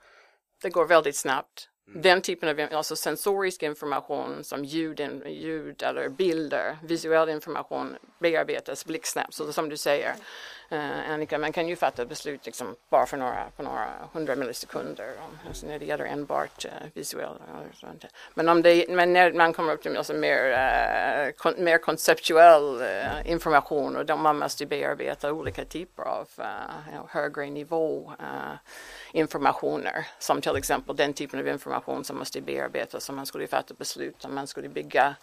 det 0.62 0.70
går 0.70 0.86
väldigt 0.86 1.16
snabbt. 1.16 1.68
Mm. 1.90 2.02
Den 2.02 2.22
typen 2.22 2.48
av 2.48 2.76
alltså 2.76 2.96
sensorisk 2.96 3.62
information 3.62 4.44
som 4.44 4.64
ljud, 4.64 5.00
ljud 5.26 5.82
eller 5.82 6.08
bilder, 6.08 6.78
visuell 6.82 7.28
information 7.28 7.96
bearbetas 8.18 8.84
blixtsnabbt. 8.84 9.34
Så 9.34 9.52
som 9.52 9.68
du 9.68 9.76
säger, 9.76 10.14
eh, 10.68 11.10
Annika, 11.10 11.38
man 11.38 11.52
kan 11.52 11.68
ju 11.68 11.76
fatta 11.76 12.04
beslut 12.04 12.46
liksom 12.46 12.76
bara 12.88 13.06
för 13.06 13.16
några, 13.16 13.50
för 13.56 13.62
några 13.62 13.86
hundra 14.12 14.36
millisekunder 14.36 15.12
alltså 15.48 15.66
när 15.66 15.78
det 15.78 15.84
gäller 15.84 16.04
enbart 16.04 16.64
eh, 16.64 16.70
visuell. 16.94 17.34
Men, 18.34 18.48
om 18.48 18.62
det, 18.62 18.86
men 18.88 19.12
när 19.12 19.32
man 19.32 19.52
kommer 19.52 19.72
upp 19.72 19.82
till 19.82 19.96
alltså 19.96 20.14
mer, 20.14 20.52
eh, 20.52 21.32
kon, 21.32 21.54
mer 21.64 21.78
konceptuell 21.78 22.80
eh, 22.80 23.30
information 23.30 23.96
och 23.96 24.06
då 24.06 24.16
man 24.16 24.38
måste 24.38 24.66
bearbeta 24.66 25.32
olika 25.32 25.64
typer 25.64 26.02
av 26.02 26.28
eh, 26.38 27.04
högre 27.08 27.50
nivå 27.50 28.12
eh, 28.18 28.58
informationer 29.12 30.06
som 30.18 30.40
till 30.40 30.56
exempel 30.56 30.96
den 30.96 31.12
typen 31.12 31.40
av 31.40 31.48
information 31.48 31.79
som 32.04 32.18
måste 32.18 32.40
bearbetas 32.40 33.08
om 33.08 33.16
man 33.16 33.26
skulle 33.26 33.46
fatta 33.46 33.74
beslut 33.74 34.24
om 34.24 34.34
man 34.34 34.46
skulle 34.46 34.68
bygga 34.68 35.14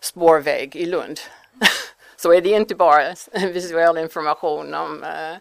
spårväg 0.00 0.76
i 0.76 0.86
Lund. 0.86 1.20
så 2.16 2.32
är 2.32 2.40
det 2.40 2.48
inte 2.48 2.74
bara 2.74 3.14
visuell 3.32 3.98
information 3.98 4.74
om 4.74 5.02
uh, 5.02 5.36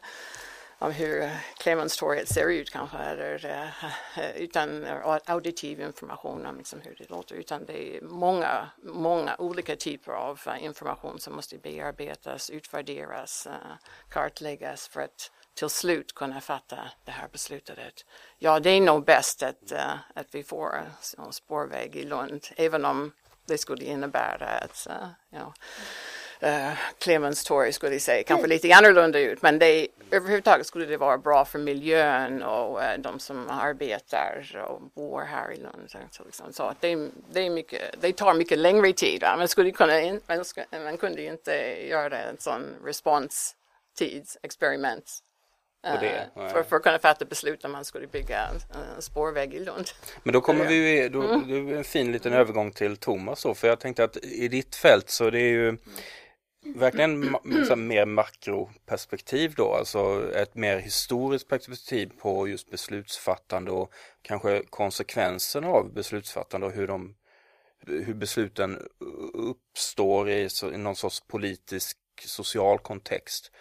om 0.83 0.91
hur 0.91 1.29
Clemenstorget 1.57 2.29
ser 2.29 2.50
ut 2.50 2.69
kanske, 2.69 2.98
eller 2.98 3.45
uh, 3.45 4.41
utan 4.41 4.86
auditiv 5.25 5.81
information 5.81 6.45
om 6.45 6.57
liksom 6.57 6.81
hur 6.81 6.95
det 6.98 7.10
låter, 7.10 7.36
utan 7.36 7.65
det 7.65 7.98
är 7.98 8.01
många, 8.01 8.69
många 8.83 9.36
olika 9.39 9.75
typer 9.75 10.12
av 10.12 10.41
uh, 10.48 10.63
information 10.63 11.19
som 11.19 11.36
måste 11.36 11.57
bearbetas, 11.57 12.50
utvärderas, 12.50 13.48
uh, 13.48 13.53
kartläggas 14.10 14.88
för 14.88 15.01
att 15.01 15.31
till 15.53 15.69
slut 15.69 16.15
kunna 16.15 16.41
fatta 16.41 16.77
det 17.05 17.12
här 17.12 17.27
beslutet. 17.31 18.05
Ja, 18.39 18.60
det 18.60 18.69
är 18.69 18.81
nog 18.81 19.05
bäst 19.05 19.43
att, 19.43 19.72
uh, 19.72 19.95
att 20.13 20.27
vi 20.31 20.43
får 20.43 20.75
en 21.17 21.33
spårväg 21.33 21.95
i 21.95 22.03
Lund, 22.03 22.48
även 22.55 22.86
om 22.86 23.12
det 23.45 23.57
skulle 23.57 23.86
innebära 23.86 24.48
att 24.48 24.88
uh, 24.89 25.07
you 25.31 25.41
know, 25.41 25.53
uh, 26.51 26.74
Clemens 26.98 27.43
Torg 27.43 27.74
skulle 27.74 28.00
se 28.00 28.24
kanske 28.24 28.48
lite 28.48 28.74
annorlunda 28.74 29.19
ut 29.19 29.41
men 29.41 29.60
det, 29.60 29.88
överhuvudtaget 30.12 30.67
skulle 30.67 30.86
det 30.86 30.98
vara 30.98 31.17
bra 31.17 31.45
för 31.45 31.60
miljön 31.60 32.43
och 32.43 32.77
uh, 32.77 32.93
de 32.98 33.19
som 33.19 33.50
arbetar 33.50 34.63
och 34.67 34.81
bor 34.81 35.22
här 35.22 35.51
i 35.51 35.57
Lund. 35.57 35.89
Så, 36.12 36.24
liksom. 36.24 36.53
så 36.53 36.75
det, 36.79 37.10
det, 37.31 37.39
är 37.39 37.50
mycket, 37.50 38.01
det 38.01 38.13
tar 38.13 38.33
mycket 38.33 38.57
längre 38.57 38.93
tid. 38.93 39.22
Man, 39.22 39.48
skulle 39.48 39.72
kunna, 39.72 40.19
man, 40.27 40.43
man 40.83 40.98
kunde 40.98 41.24
inte 41.24 41.53
göra 41.88 42.19
en 42.19 42.38
sån 42.38 42.75
responstidsexperiment 42.83 45.24
det, 45.84 46.30
uh, 46.38 46.50
för, 46.50 46.63
för, 46.63 46.75
att 46.75 46.84
kunna 46.84 47.00
fatta 47.00 47.25
beslut 47.25 47.66
om 47.66 47.72
man 47.72 47.86
skulle 47.86 48.08
bygga 48.08 48.48
en 48.96 49.02
spårväg 49.02 49.54
i 49.54 49.60
Lund. 49.60 49.88
Men 50.24 50.34
då 50.34 50.42
kommer 50.42 50.66
vi, 50.66 51.10
då, 51.10 51.22
mm. 51.22 51.48
det 51.48 51.74
är 51.74 51.78
en 51.78 51.84
fin 51.84 52.12
liten 52.12 52.34
övergång 52.34 52.72
till 52.72 52.98
Thomas 52.98 53.44
då, 53.44 53.54
för 53.54 53.68
jag 53.68 53.80
tänkte 53.80 54.04
att 54.04 54.18
i 54.18 54.48
ditt 54.48 54.75
fält 54.75 55.10
så 55.10 55.30
det 55.30 55.40
är 55.40 55.52
ju 55.52 55.78
verkligen 56.66 57.20
mer 57.88 58.06
makroperspektiv 58.06 59.54
då, 59.56 59.74
alltså 59.74 60.32
ett 60.36 60.56
mer 60.56 60.78
historiskt 60.78 61.48
perspektiv 61.48 62.12
på 62.20 62.48
just 62.48 62.72
beslutsfattande 62.72 63.72
och 63.72 63.94
kanske 64.22 64.63
konsekvenserna 64.70 65.68
av 65.68 65.94
beslutsfattande 65.94 66.68
och 66.68 66.74
hur 66.74 66.88
de 66.88 67.16
hur 67.88 68.13
besluten 68.13 68.88
uppstår 69.34 70.30
i 70.30 70.50
någon 70.78 70.96
sorts 70.96 71.22
politisk 71.28 71.98
social 72.25 72.80
kontext. 72.80 73.52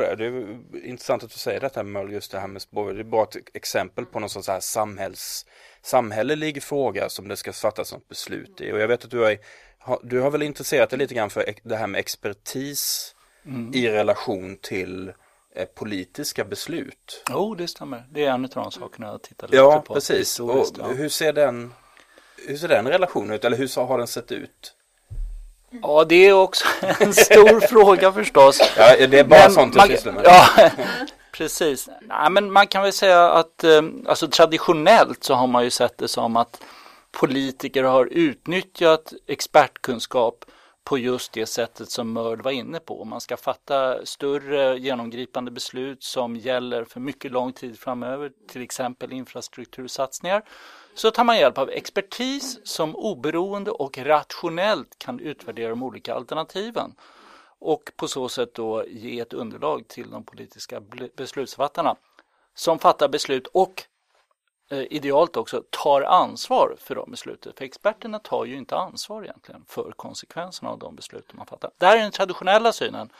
Det 0.00 0.26
är 0.26 0.58
intressant 0.84 1.24
att 1.24 1.30
du 1.30 1.38
säger 1.38 1.60
detta 1.60 1.82
med 1.82 2.12
just 2.12 2.32
det 2.32 2.40
här 2.40 2.48
med 2.48 2.62
spår. 2.62 2.92
Det 2.92 3.00
är 3.00 3.04
bara 3.04 3.22
ett 3.22 3.36
exempel 3.54 4.06
på 4.06 4.20
någon 4.20 4.30
sorts 4.30 4.48
här 4.48 4.60
samhälls, 4.60 5.46
samhällelig 5.82 6.62
fråga 6.62 7.08
som 7.08 7.28
det 7.28 7.36
ska 7.36 7.52
fattas 7.52 7.92
något 7.92 8.08
beslut 8.08 8.60
i. 8.60 8.72
Och 8.72 8.80
jag 8.80 8.88
vet 8.88 9.04
att 9.04 9.10
du 9.10 9.18
har 9.18 9.38
du 10.02 10.20
har 10.20 10.30
väl 10.30 10.42
intresserat 10.42 10.90
dig 10.90 10.98
lite 10.98 11.14
grann 11.14 11.30
för 11.30 11.54
det 11.62 11.76
här 11.76 11.86
med 11.86 11.98
expertis 11.98 13.14
mm. 13.46 13.74
i 13.74 13.88
relation 13.88 14.56
till 14.56 15.12
eh, 15.54 15.64
politiska 15.64 16.44
beslut? 16.44 17.24
Jo, 17.30 17.36
oh, 17.36 17.56
det 17.56 17.68
stämmer. 17.68 18.06
Det 18.10 18.24
är 18.24 18.30
en 18.30 18.44
av 18.44 18.50
de 18.50 18.72
sakerna 18.72 19.06
jag 19.06 19.22
tittar 19.22 19.46
lite 19.46 19.56
ja, 19.56 19.82
på. 19.86 19.94
Precis. 19.94 20.40
Och 20.40 20.50
ja, 20.50 20.64
precis. 20.74 21.00
Hur 21.00 21.08
ser 21.08 21.32
den 21.32 21.72
hur 22.48 22.56
ser 22.56 22.68
den 22.68 22.88
relationen 22.88 23.30
ut 23.30 23.44
eller 23.44 23.56
hur 23.56 23.86
har 23.86 23.98
den 23.98 24.06
sett 24.06 24.32
ut? 24.32 24.74
Ja, 25.82 26.04
det 26.04 26.26
är 26.26 26.32
också 26.32 26.64
en 27.00 27.14
stor 27.14 27.60
fråga 27.60 28.12
förstås. 28.12 28.60
Ja, 28.76 29.06
det 29.06 29.18
är 29.18 29.24
bara 29.24 29.40
men 29.40 29.52
sånt 29.52 29.74
jag 29.74 29.86
sysslar 29.88 30.12
med. 30.12 30.22
Ja, 30.24 30.70
precis. 31.32 31.88
Nej, 32.00 32.30
men 32.30 32.52
man 32.52 32.66
kan 32.66 32.82
väl 32.82 32.92
säga 32.92 33.30
att 33.30 33.64
eh, 33.64 33.82
alltså, 34.06 34.28
traditionellt 34.28 35.24
så 35.24 35.34
har 35.34 35.46
man 35.46 35.64
ju 35.64 35.70
sett 35.70 35.98
det 35.98 36.08
som 36.08 36.36
att 36.36 36.62
politiker 37.10 37.84
har 37.84 38.06
utnyttjat 38.06 39.12
expertkunskap 39.26 40.44
på 40.84 40.98
just 40.98 41.32
det 41.32 41.46
sättet 41.46 41.90
som 41.90 42.12
Mörd 42.12 42.42
var 42.42 42.50
inne 42.50 42.80
på. 42.80 43.04
Man 43.04 43.20
ska 43.20 43.36
fatta 43.36 44.06
större 44.06 44.78
genomgripande 44.78 45.50
beslut 45.50 46.02
som 46.02 46.36
gäller 46.36 46.84
för 46.84 47.00
mycket 47.00 47.32
lång 47.32 47.52
tid 47.52 47.78
framöver, 47.78 48.30
till 48.48 48.62
exempel 48.62 49.12
infrastruktursatsningar. 49.12 50.42
Så 50.94 51.10
tar 51.10 51.24
man 51.24 51.38
hjälp 51.38 51.58
av 51.58 51.70
expertis 51.70 52.58
som 52.64 52.96
oberoende 52.96 53.70
och 53.70 53.98
rationellt 53.98 54.98
kan 54.98 55.20
utvärdera 55.20 55.68
de 55.68 55.82
olika 55.82 56.14
alternativen 56.14 56.94
och 57.58 57.90
på 57.96 58.08
så 58.08 58.28
sätt 58.28 58.54
då 58.54 58.84
ge 58.88 59.20
ett 59.20 59.32
underlag 59.32 59.88
till 59.88 60.10
de 60.10 60.24
politiska 60.24 60.82
beslutsfattarna 61.16 61.96
som 62.54 62.78
fattar 62.78 63.08
beslut 63.08 63.46
och 63.46 63.86
Eh, 64.72 64.86
idealt 64.90 65.36
också 65.36 65.62
tar 65.70 66.02
ansvar 66.02 66.76
för 66.78 66.94
de 66.94 67.10
besluten. 67.10 67.52
För 67.56 67.64
experterna 67.64 68.18
tar 68.18 68.44
ju 68.44 68.56
inte 68.56 68.76
ansvar 68.76 69.22
egentligen 69.22 69.64
för 69.68 69.92
konsekvenserna 69.96 70.70
av 70.70 70.78
de 70.78 70.96
beslut 70.96 71.32
man 71.32 71.46
fattar. 71.46 71.70
Det 71.78 71.86
här 71.86 71.96
är 71.96 72.02
den 72.02 72.12
traditionella 72.12 72.72
synen 72.72 73.12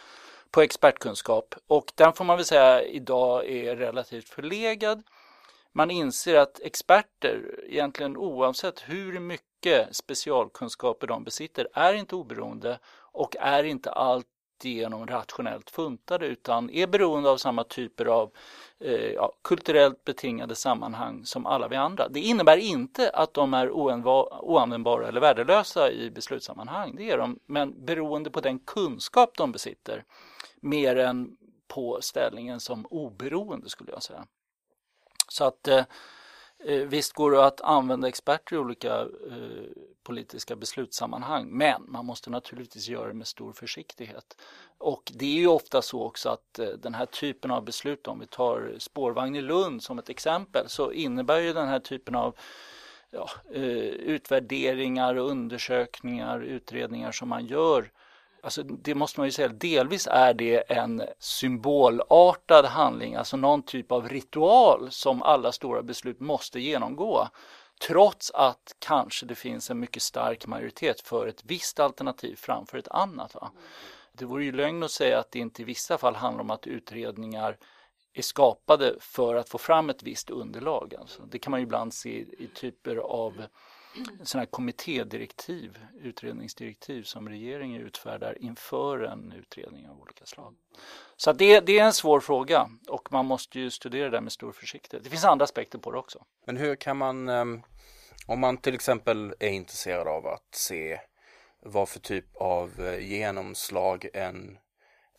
på 0.51 0.61
expertkunskap 0.61 1.55
och 1.67 1.93
den 1.95 2.13
får 2.13 2.25
man 2.25 2.37
väl 2.37 2.45
säga 2.47 2.83
idag 2.83 3.49
är 3.51 3.77
relativt 3.77 4.29
förlegad. 4.29 5.03
Man 5.73 5.91
inser 5.91 6.37
att 6.37 6.61
experter 6.61 7.61
egentligen 7.69 8.17
oavsett 8.17 8.81
hur 8.81 9.21
mycket 9.21 9.97
specialkunskaper 9.97 11.07
de 11.07 11.25
besitter 11.25 11.69
är 11.73 11.95
inte 11.95 12.15
oberoende 12.15 12.79
och 13.13 13.37
är 13.37 13.65
inte 13.65 13.91
alltigenom 13.93 15.07
rationellt 15.07 15.71
funtade 15.71 16.27
utan 16.27 16.71
är 16.71 16.87
beroende 16.87 17.31
av 17.31 17.37
samma 17.37 17.65
typer 17.65 18.07
av 18.07 18.31
eh, 18.81 19.13
ja, 19.13 19.33
kulturellt 19.43 20.05
betingade 20.05 20.55
sammanhang 20.55 21.25
som 21.25 21.47
alla 21.47 21.69
vi 21.69 21.77
andra. 21.77 22.09
Det 22.09 22.21
innebär 22.21 22.57
inte 22.57 23.11
att 23.11 23.35
de 23.35 23.55
är 23.55 23.71
oanvändbara 23.71 25.09
eller 25.09 25.21
värdelösa 25.21 25.91
i 25.91 26.11
beslutssammanhang, 26.11 26.95
det 26.97 27.11
är 27.11 27.19
de, 27.19 27.39
men 27.47 27.85
beroende 27.85 28.31
på 28.31 28.41
den 28.41 28.59
kunskap 28.59 29.37
de 29.37 29.53
besitter 29.53 30.05
mer 30.61 30.97
än 30.97 31.37
på 31.69 31.99
ställningen 32.01 32.61
som 32.61 32.87
oberoende 32.87 33.69
skulle 33.69 33.93
jag 33.93 34.03
säga. 34.03 34.27
Så 35.33 35.45
att 35.45 35.69
eh, 35.69 35.85
eh, 36.59 36.87
visst 36.87 37.13
går 37.13 37.31
det 37.31 37.45
att 37.45 37.61
använda 37.61 38.09
experter 38.09 38.57
i 38.57 38.59
olika 38.59 39.01
eh, 39.01 39.65
politiska 40.03 40.57
beslutssammanhang 40.57 41.47
men 41.51 41.85
man 41.89 42.07
måste 42.07 42.31
naturligtvis 42.31 42.89
göra 42.89 43.09
det 43.09 43.15
med 43.15 43.27
stor 43.27 43.53
försiktighet. 43.53 44.37
Och 44.79 45.13
det 45.15 45.25
är 45.25 45.39
ju 45.39 45.47
ofta 45.47 45.83
så 45.83 46.03
också 46.03 46.29
att 46.29 46.59
eh, 46.59 46.67
den 46.67 46.95
här 46.95 47.07
typen 47.07 47.51
av 47.51 47.65
beslut, 47.65 48.07
om 48.07 48.21
vi 48.21 48.27
tar 48.27 48.75
spårvagn 48.79 49.37
i 49.37 49.41
Lund 49.41 49.83
som 49.83 49.99
ett 49.99 50.09
exempel, 50.09 50.69
så 50.69 50.93
innebär 50.93 51.41
ju 51.41 51.53
den 51.53 51.69
här 51.69 51.81
typen 51.81 52.15
av 52.15 52.37
ja, 53.11 53.31
eh, 53.53 53.63
utvärderingar 53.89 55.17
undersökningar, 55.17 56.41
utredningar 56.41 57.13
som 57.13 57.29
man 57.29 57.47
gör 57.47 57.91
Alltså 58.43 58.63
det 58.63 58.95
måste 58.95 59.21
man 59.21 59.27
ju 59.27 59.33
säga, 59.33 59.49
delvis 59.49 60.09
är 60.11 60.35
det 60.35 60.71
en 60.71 61.03
symbolartad 61.19 62.65
handling, 62.65 63.15
alltså 63.15 63.37
någon 63.37 63.63
typ 63.63 63.93
av 63.93 64.09
ritual 64.09 64.91
som 64.91 65.23
alla 65.23 65.53
stora 65.53 65.83
beslut 65.83 66.21
måste 66.21 66.61
genomgå. 66.61 67.29
Trots 67.87 68.31
att 68.31 68.77
kanske 68.79 69.27
det 69.27 69.35
finns 69.35 69.71
en 69.71 69.81
mycket 69.81 70.03
stark 70.03 70.47
majoritet 70.47 71.01
för 71.01 71.27
ett 71.27 71.45
visst 71.45 71.81
alternativ 71.81 72.37
framför 72.37 72.79
ett 72.79 72.89
annat. 72.89 73.35
Va? 73.35 73.51
Det 74.13 74.25
vore 74.25 74.45
ju 74.45 74.53
lögn 74.53 74.83
att 74.83 74.91
säga 74.91 75.19
att 75.19 75.31
det 75.31 75.39
inte 75.39 75.63
i 75.63 75.65
vissa 75.65 75.99
fall 75.99 76.15
handlar 76.15 76.43
om 76.43 76.51
att 76.51 76.67
utredningar 76.67 77.57
är 78.13 78.23
skapade 78.23 78.95
för 79.01 79.35
att 79.35 79.49
få 79.49 79.59
fram 79.59 79.91
ett 79.91 80.03
visst 80.03 80.31
underlag. 80.31 80.95
Alltså 81.01 81.23
det 81.23 81.39
kan 81.39 81.51
man 81.51 81.61
ju 81.61 81.65
ibland 81.67 81.95
se 81.95 82.11
i 82.11 82.51
typer 82.55 82.97
av 82.97 83.43
sådana 84.23 84.43
här 84.43 84.51
kommittédirektiv, 84.51 85.79
utredningsdirektiv 86.01 87.03
som 87.03 87.29
regeringen 87.29 87.83
utfärdar 87.83 88.43
inför 88.43 89.01
en 89.01 89.33
utredning 89.33 89.89
av 89.89 90.01
olika 90.01 90.27
slag. 90.27 90.55
Så 91.17 91.33
det, 91.33 91.61
det, 91.61 91.79
är 91.79 91.85
en 91.85 91.93
svår 91.93 92.21
fråga 92.21 92.71
och 92.89 93.13
man 93.13 93.27
måste 93.27 93.61
ju 93.61 93.71
studera 93.71 94.11
det 94.11 94.21
med 94.21 94.33
stor 94.33 94.53
försiktighet. 94.53 95.05
Det 95.05 95.11
finns 95.11 95.25
andra 95.25 95.45
aspekter 95.45 95.79
på 95.79 95.93
det 95.93 95.99
också. 95.99 96.25
Men 96.47 96.57
hur 96.57 96.77
kan 96.77 96.97
man, 96.97 97.29
ehm, 97.29 97.63
om 98.27 98.41
man 98.41 98.57
till 98.57 98.75
exempel 98.75 99.35
är 99.41 99.51
intresserad 99.51 100.09
av 100.09 100.27
att 100.27 100.55
se 100.55 101.01
vad 101.63 101.89
för 101.89 102.01
typ 102.01 102.37
av 102.37 102.81
eh, 102.81 102.99
genomslag 102.99 104.09
en 104.15 104.59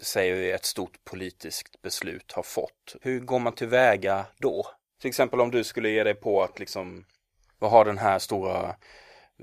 säger 0.03 0.35
vi 0.35 0.51
ett 0.51 0.65
stort 0.65 1.03
politiskt 1.03 1.81
beslut 1.81 2.31
har 2.31 2.43
fått. 2.43 2.95
Hur 3.01 3.19
går 3.19 3.39
man 3.39 3.53
tillväga 3.53 4.25
då? 4.37 4.65
Till 5.01 5.09
exempel 5.09 5.41
om 5.41 5.51
du 5.51 5.63
skulle 5.63 5.89
ge 5.89 6.03
dig 6.03 6.15
på 6.15 6.43
att 6.43 6.59
liksom 6.59 7.05
vad 7.61 7.71
har 7.71 7.85
den 7.85 7.97
här 7.97 8.19
stora, 8.19 8.75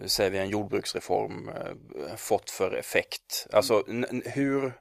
säger 0.06 0.30
vi 0.30 0.38
en 0.38 0.48
jordbruksreform, 0.48 1.48
eh, 1.48 2.16
fått 2.16 2.50
för 2.50 2.74
effekt? 2.74 3.46
Alltså 3.52 3.84
hur, 4.24 4.72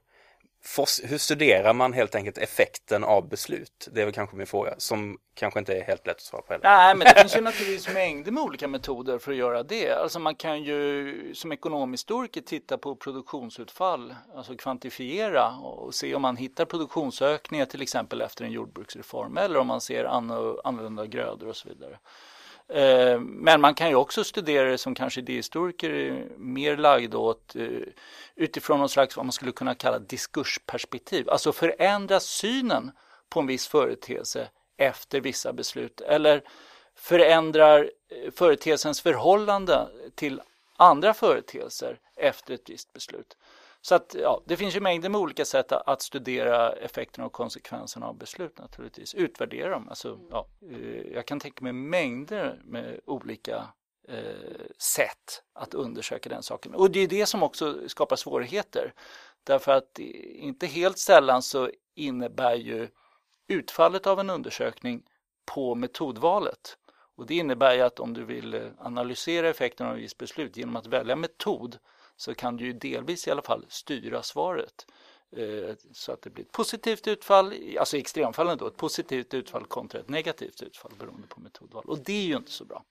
hur 1.03 1.17
studerar 1.17 1.74
man 1.74 1.94
helt 1.94 2.15
enkelt 2.15 2.38
effekten 2.38 3.03
av 3.03 3.29
beslut? 3.29 3.88
Det 3.91 4.01
är 4.01 4.06
väl 4.06 4.13
kanske 4.13 4.36
min 4.36 4.48
fråga, 4.48 4.75
som 4.77 5.17
kanske 5.34 5.60
inte 5.60 5.77
är 5.77 5.84
helt 5.84 6.08
lätt 6.08 6.15
att 6.15 6.22
svara 6.22 6.41
på 6.41 6.53
heller. 6.53 6.70
Nej, 6.70 6.96
men 6.96 7.08
det 7.08 7.22
finns 7.22 7.38
ju 7.38 7.41
naturligtvis 7.51 7.94
mängder 7.94 8.32
med 8.32 8.44
olika 8.44 8.67
metoder 8.67 9.20
för 9.20 9.32
att 9.32 9.38
göra 9.38 9.63
det. 9.63 9.91
Alltså 9.91 10.20
man 10.20 10.36
kan 10.36 10.63
ju 10.63 11.32
som 11.36 11.51
ekonomhistoriker 11.51 12.41
titta 12.41 12.77
på 12.77 12.96
produktionsutfall, 12.96 14.15
alltså 14.36 14.56
kvantifiera 14.56 15.50
och 15.50 15.96
se 15.96 16.15
om 16.15 16.22
man 16.22 16.38
hittar 16.38 16.65
produktionsökningar 16.65 17.65
till 17.65 17.82
exempel 17.82 18.22
efter 18.22 18.46
en 18.46 18.51
jordbruksreform 18.51 19.38
eller 19.38 19.60
om 19.60 19.67
man 19.67 19.82
ser 19.82 20.06
annorlunda 20.06 21.06
grödor 21.06 21.48
och 21.48 21.56
så 21.56 21.70
vidare. 21.70 21.98
Eh, 22.70 23.20
men 23.20 23.62
man 23.62 23.76
kan 23.76 23.90
ju 23.90 23.96
också 23.96 24.24
studera 24.24 24.70
det 24.70 24.78
som 24.78 24.96
kanske 24.96 25.20
idéhistoriker 25.20 25.90
är 25.90 26.28
mer 26.38 26.78
lagd 26.78 27.16
åt 27.16 27.56
eh, 27.56 27.68
utifrån 28.36 28.80
någon 28.80 28.90
slags 28.90 29.18
vad 29.18 29.26
man 29.26 29.34
skulle 29.34 29.52
kunna 29.52 29.76
kalla 29.76 30.00
diskursperspektiv. 30.00 31.30
Alltså 31.30 31.54
förändra 31.54 32.20
synen 32.20 32.92
på 33.30 33.40
en 33.40 33.48
viss 33.48 33.68
företeelse 33.68 34.50
efter 34.78 35.22
vissa 35.22 35.54
beslut 35.54 36.02
eller 36.02 36.44
förändrar 36.96 37.92
eh, 38.10 38.32
företeelsens 38.32 39.02
förhållande 39.02 39.88
till 40.16 40.42
andra 40.78 41.14
företeelser 41.14 42.00
efter 42.16 42.54
ett 42.54 42.70
visst 42.70 42.94
beslut. 42.94 43.38
Så 43.81 43.96
att, 43.96 44.15
ja, 44.19 44.41
det 44.46 44.57
finns 44.57 44.75
ju 44.75 44.79
mängder 44.79 45.10
med 45.10 45.22
olika 45.22 45.46
sätt 45.46 45.72
att 45.72 46.01
studera 46.01 46.74
effekterna 46.74 47.25
och 47.25 47.34
konsekvenserna 47.34 48.07
av 48.07 48.17
beslut 48.17 48.57
naturligtvis. 48.57 49.15
Utvärdera 49.15 49.69
dem. 49.69 49.89
Alltså, 49.89 50.19
ja, 50.31 50.48
eh, 50.72 51.13
jag 51.13 51.25
kan 51.25 51.39
tänka 51.39 51.63
mig 51.63 51.74
mängder 51.74 52.62
med 52.63 53.00
olika 53.05 53.67
eh, 54.07 54.65
sätt 54.77 55.43
att 55.53 55.74
undersöka 55.74 56.29
den 56.29 56.43
saken. 56.43 56.75
Och 56.75 56.91
det 56.91 57.00
är 57.00 57.07
det 57.07 57.25
som 57.25 57.43
också 57.43 57.89
skapar 57.89 58.15
svårigheter. 58.15 58.93
Därför 59.43 59.72
att 59.72 60.00
inte 60.00 60.67
helt 60.67 60.98
sällan 60.98 61.41
så 61.41 61.72
innebär 61.96 62.55
ju 62.55 62.88
utfallet 63.48 64.07
av 64.07 64.19
en 64.19 64.29
undersökning 64.29 65.03
på 65.46 65.75
metodvalet. 65.75 66.77
Och 67.17 67.25
det 67.25 67.36
innebär 67.36 67.75
ju 67.75 67.81
att 67.81 68.00
om 68.00 68.13
du 68.13 68.24
vill 68.24 68.53
eh, 68.53 68.62
analysera 68.77 69.50
effekterna 69.50 69.89
av 69.89 69.96
ett 69.96 70.03
visst 70.03 70.17
beslut 70.17 70.57
genom 70.57 70.75
att 70.75 70.88
välja 70.88 71.15
metod 71.15 71.77
så 72.18 72.36
kan 72.36 72.58
du 72.58 72.66
ju 72.66 72.74
delvis 72.74 73.28
i 73.28 73.32
alla 73.32 73.42
fall 73.42 73.66
styra 73.70 74.24
svaret. 74.24 74.86
Eh, 75.32 75.76
så 75.92 76.12
att 76.12 76.22
det 76.22 76.30
blir 76.30 76.46
ett 76.46 76.52
positivt 76.52 77.08
utfall, 77.08 77.54
alltså 77.80 77.98
i 77.98 78.00
extremfallen 78.00 78.58
då, 78.58 78.68
ett 78.68 78.78
positivt 78.78 79.34
utfall 79.34 79.66
kontra 79.66 80.00
ett 80.00 80.10
negativt 80.10 80.62
utfall 80.62 80.92
beroende 81.00 81.28
på 81.28 81.40
metodval. 81.40 81.84
Och 81.88 82.00
det 82.00 82.14
är 82.14 82.26
ju 82.26 82.36
inte 82.36 82.52
så 82.52 82.66
bra 82.66 82.84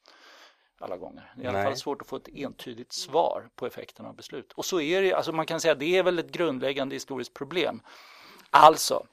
alla 0.79 0.97
gånger. 0.97 1.33
Det 1.37 1.43
är 1.43 1.45
i 1.45 1.49
alla 1.49 1.63
fall 1.63 1.77
svårt 1.77 2.03
att 2.03 2.09
få 2.09 2.17
ett 2.17 2.29
entydigt 2.29 2.93
svar 2.93 3.49
på 3.55 3.67
effekterna 3.67 4.09
av 4.09 4.17
beslut. 4.17 4.53
Och 4.53 4.65
så 4.65 4.81
är 4.81 5.03
det, 5.03 5.15
alltså 5.15 5.33
man 5.33 5.47
kan 5.47 5.61
säga 5.61 5.73
att 5.73 5.79
det 5.79 5.97
är 5.97 6.03
väl 6.03 6.19
ett 6.19 6.31
grundläggande 6.31 6.95
historiskt 6.95 7.35
problem. 7.35 7.83
Alltså 8.51 9.07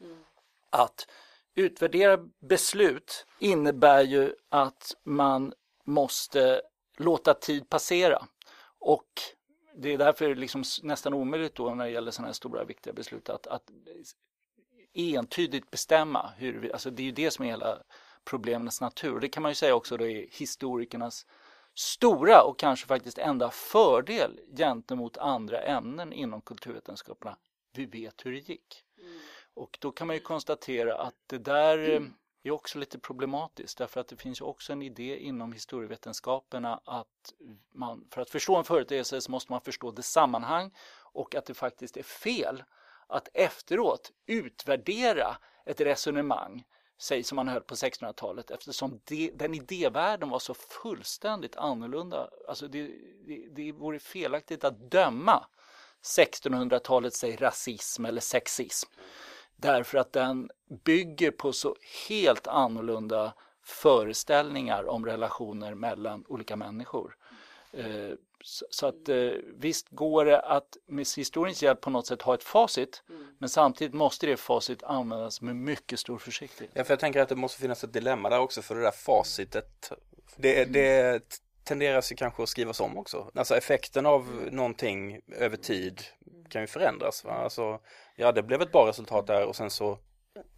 att 0.70 1.08
utvärdera 1.56 2.18
beslut 2.40 3.26
innebär 3.40 4.02
ju 4.02 4.36
att 4.50 4.96
man 5.04 5.54
måste 5.84 6.62
låta 6.98 7.34
tid 7.34 7.70
passera. 7.70 8.28
Och 8.80 9.08
det 9.76 9.94
är 9.94 9.98
därför 9.98 10.36
liksom 10.36 10.64
nästan 10.84 11.14
omöjligt 11.14 11.56
då 11.56 11.76
när 11.76 11.86
det 11.86 11.92
gäller 11.92 12.12
sådana 12.12 12.28
här 12.28 12.34
stora 12.34 12.64
viktiga 12.64 12.94
beslut 12.94 13.30
att, 13.30 13.48
att 13.48 13.72
entydigt 14.94 15.72
bestämma 15.72 16.34
hur 16.38 16.60
vi, 16.60 16.72
alltså 16.72 16.90
det 16.90 17.02
är 17.02 17.06
ju 17.06 17.12
det 17.12 17.32
som 17.32 17.46
är 17.46 17.50
hela 17.50 17.84
problemets 18.24 18.82
natur. 18.82 19.20
Det 19.20 19.30
kan 19.30 19.44
man 19.44 19.52
ju 19.52 19.56
säga 19.56 19.76
också 19.76 19.98
då 19.98 20.08
är 20.08 20.28
historikernas 20.32 21.26
stora 21.76 22.44
och 22.44 22.60
kanske 22.60 22.88
faktiskt 22.88 23.18
enda 23.18 23.50
fördel 23.52 24.40
gentemot 24.58 25.18
andra 25.18 25.62
ämnen 25.62 26.14
inom 26.14 26.42
kulturvetenskaperna. 26.42 27.38
Vi 27.74 27.86
vet 27.86 28.26
hur 28.26 28.32
det 28.32 28.50
gick. 28.50 28.84
Mm. 29.00 29.20
Och 29.54 29.78
då 29.82 29.92
kan 29.92 30.08
man 30.08 30.16
ju 30.16 30.20
konstatera 30.20 30.98
att 30.98 31.16
det 31.28 31.38
där 31.38 31.78
mm. 31.78 32.14
är 32.50 32.52
också 32.52 32.80
lite 32.80 33.00
problematiskt 33.00 33.78
därför 33.78 34.02
att 34.02 34.08
det 34.08 34.18
finns 34.18 34.42
ju 34.42 34.46
också 34.46 34.74
en 34.74 34.82
idé 34.82 35.18
inom 35.18 35.54
historievetenskaperna 35.54 36.82
att 36.86 37.34
man, 37.74 38.08
för 38.12 38.22
att 38.22 38.30
förstå 38.30 38.56
en 38.56 38.64
företeelse 38.64 39.22
så 39.22 39.32
måste 39.32 39.52
man 39.52 39.62
förstå 39.62 39.92
dess 39.92 40.12
sammanhang 40.12 40.72
och 41.14 41.36
att 41.36 41.46
det 41.46 41.54
faktiskt 41.54 41.98
är 41.98 42.04
fel 42.04 42.64
att 43.08 43.30
efteråt 43.34 44.12
utvärdera 44.26 45.38
ett 45.66 45.82
resonemang 45.82 46.64
säg 46.98 47.24
som 47.24 47.36
man 47.36 47.48
höll 47.48 47.62
på 47.62 47.76
1600-talet 47.76 48.52
eftersom 48.52 49.02
det, 49.04 49.32
den 49.36 49.54
idévärlden 49.54 50.30
var 50.30 50.40
så 50.40 50.54
fullständigt 50.54 51.56
annorlunda. 51.56 52.30
Alltså 52.48 52.68
det, 52.68 52.92
det, 53.28 53.48
det 53.52 53.72
vore 53.72 54.00
felaktigt 54.00 54.64
att 54.64 54.92
döma 54.92 55.46
1600-talets 56.04 57.20
säg 57.20 57.36
rasism 57.36 58.06
eller 58.06 58.22
sexism 58.22 58.90
därför 59.56 59.98
att 59.98 60.14
den 60.14 60.50
bygger 60.84 61.32
på 61.32 61.54
så 61.54 61.76
helt 62.10 62.48
annorlunda 62.48 63.34
föreställningar 63.64 64.90
om 64.90 65.06
relationer 65.06 65.76
mellan 65.76 66.26
olika 66.28 66.56
människor. 66.56 67.16
Eh, 67.74 68.14
så 68.70 68.88
att 68.88 69.10
eh, 69.10 69.32
visst 69.56 69.90
går 69.90 70.26
det 70.26 70.40
att 70.40 70.78
med 70.88 71.08
historiens 71.16 71.64
hjälp 71.64 71.82
på 71.82 71.90
något 71.90 72.08
sätt 72.08 72.22
ha 72.22 72.34
ett 72.34 72.44
facit 72.44 73.04
mm. 73.10 73.28
men 73.38 73.50
samtidigt 73.50 73.94
måste 73.94 74.26
det 74.26 74.38
facit 74.38 74.84
användas 74.84 75.42
med 75.42 75.56
mycket 75.56 76.00
stor 76.00 76.18
försiktighet. 76.18 76.72
Ja, 76.76 76.84
för 76.84 76.92
jag 76.92 77.00
tänker 77.00 77.22
att 77.22 77.30
det 77.30 77.36
måste 77.36 77.62
finnas 77.62 77.84
ett 77.84 77.94
dilemma 77.94 78.30
där 78.30 78.40
också 78.40 78.62
för 78.62 78.76
det 78.76 78.82
där 78.82 78.92
facitet. 78.92 79.92
Det, 80.36 80.62
mm. 80.62 80.74
det 80.74 81.22
tenderas 81.64 82.12
ju 82.12 82.16
kanske 82.16 82.44
att 82.44 82.50
skrivas 82.50 82.80
om 82.80 82.98
också. 82.98 83.32
Alltså 83.36 83.56
effekten 83.56 84.06
av 84.06 84.28
mm. 84.28 84.56
någonting 84.56 85.22
över 85.28 85.58
tid 85.58 86.02
kan 86.54 86.62
ju 86.62 86.68
förändras. 86.68 87.24
Va? 87.24 87.32
Alltså, 87.32 87.80
ja, 88.16 88.32
det 88.32 88.44
blev 88.44 88.62
ett 88.62 88.72
bra 88.72 88.88
resultat 88.88 89.28
där 89.28 89.46
och 89.46 89.56
sen 89.56 89.70
så 89.70 90.00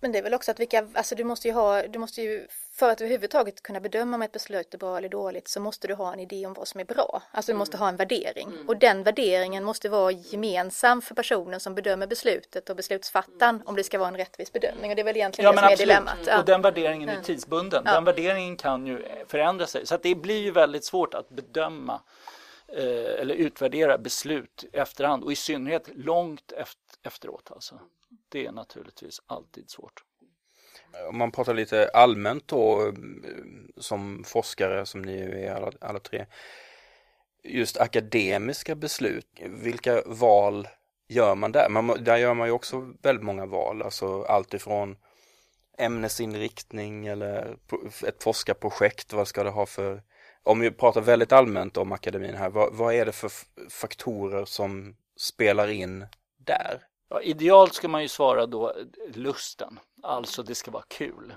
men 0.02 0.12
det 0.12 0.18
är 0.18 0.24
väl 0.24 0.34
också 0.34 0.52
att 0.52 0.60
vilka, 0.60 0.88
alltså 0.94 1.16
du 1.16 1.24
måste 1.24 1.48
ju 1.48 1.54
ha, 1.54 1.88
du 1.88 2.00
måste 2.00 2.22
ju, 2.22 2.48
för 2.74 2.90
att 2.90 3.02
överhuvudtaget 3.02 3.64
kunna 3.64 3.80
bedöma 3.80 4.16
om 4.16 4.22
ett 4.22 4.32
beslut 4.32 4.74
är 4.74 4.78
bra 4.78 4.98
eller 4.98 5.10
dåligt 5.10 5.48
så 5.48 5.60
måste 5.60 5.88
du 5.88 5.94
ha 5.94 6.14
en 6.14 6.20
idé 6.20 6.46
om 6.46 6.54
vad 6.54 6.68
som 6.68 6.80
är 6.80 6.86
bra. 6.86 7.22
Alltså 7.32 7.52
du 7.52 7.58
måste 7.58 7.78
mm. 7.78 7.82
ha 7.82 7.90
en 7.90 7.96
värdering 7.96 8.48
mm. 8.48 8.68
och 8.70 8.78
den 8.78 9.04
värderingen 9.04 9.64
måste 9.64 9.90
vara 9.90 10.12
gemensam 10.12 11.02
för 11.02 11.16
personen 11.16 11.60
som 11.60 11.76
bedömer 11.76 12.08
beslutet 12.08 12.70
och 12.70 12.76
beslutsfattaren 12.76 13.62
om 13.66 13.76
det 13.76 13.84
ska 13.84 14.00
vara 14.00 14.08
en 14.08 14.18
rättvis 14.18 14.54
bedömning 14.54 14.92
och 14.92 14.96
det 14.96 15.02
är 15.02 15.04
väl 15.04 15.16
egentligen 15.16 15.46
ja, 15.46 15.52
det 15.52 15.58
som 15.58 15.74
är 15.74 15.78
dilemmat. 15.78 16.18
Ja. 16.28 16.40
Och 16.40 16.46
den 16.46 16.62
värderingen 16.62 17.10
är 17.10 17.22
tidsbunden. 17.22 17.84
Ja. 17.86 17.92
Den 17.92 18.04
värderingen 18.04 18.58
kan 18.58 18.88
ju 18.88 19.06
förändra 19.28 19.68
sig 19.68 19.86
så 19.86 19.96
att 19.96 20.04
det 20.04 20.16
blir 20.16 20.42
ju 20.42 20.52
väldigt 20.52 20.86
svårt 20.86 21.14
att 21.14 21.30
bedöma 21.30 22.02
Eh, 22.68 23.22
eller 23.22 23.36
utvärdera 23.36 23.98
beslut 23.98 24.66
i 24.74 24.78
efterhand 24.78 25.24
och 25.24 25.32
i 25.32 25.36
synnerhet 25.36 25.90
långt 25.96 26.54
efteråt 27.04 27.52
alltså 27.52 27.80
det 28.30 28.46
är 28.46 28.52
naturligtvis 28.52 29.22
alltid 29.28 29.70
svårt. 29.70 30.04
Om 31.10 31.18
man 31.18 31.32
pratar 31.32 31.54
lite 31.54 31.90
allmänt 31.94 32.48
då 32.48 32.88
eh, 32.88 32.94
som 33.78 34.24
forskare 34.24 34.86
som 34.86 35.02
ni 35.02 35.22
är 35.22 35.56
alla, 35.56 35.72
alla 35.82 36.00
tre. 36.00 36.26
Just 37.44 37.78
akademiska 37.78 38.76
beslut, 38.76 39.28
vilka 39.42 40.02
val 40.06 40.68
gör 41.08 41.36
man 41.36 41.52
där? 41.52 41.70
Man, 41.70 42.04
där 42.04 42.18
gör 42.18 42.34
man 42.34 42.48
ju 42.48 42.52
också 42.52 42.94
väldigt 43.02 43.26
många 43.26 43.46
val, 43.46 43.82
alltså 43.82 44.24
allt 44.24 44.54
ifrån 44.54 44.98
ämnesinriktning 45.78 47.08
eller 47.08 47.58
ett 48.08 48.24
forskarprojekt, 48.24 49.14
vad 49.14 49.28
ska 49.28 49.44
det 49.44 49.50
ha 49.50 49.66
för 49.66 50.02
om 50.46 50.60
vi 50.60 50.72
pratar 50.72 51.02
väldigt 51.02 51.32
allmänt 51.32 51.78
om 51.78 51.92
akademin 51.92 52.36
här, 52.36 52.50
vad, 52.50 52.74
vad 52.74 52.94
är 52.94 53.06
det 53.06 53.12
för 53.12 53.32
faktorer 53.70 54.46
som 54.46 54.96
spelar 55.18 55.68
in 55.68 56.06
där? 56.38 56.82
Ja, 57.10 57.22
idealt 57.22 57.74
ska 57.74 57.88
man 57.88 58.02
ju 58.02 58.08
svara 58.08 58.46
då 58.46 58.74
lusten, 59.14 59.80
alltså 60.04 60.44
det 60.44 60.56
ska 60.56 60.72
vara 60.72 60.84
kul. 60.88 61.34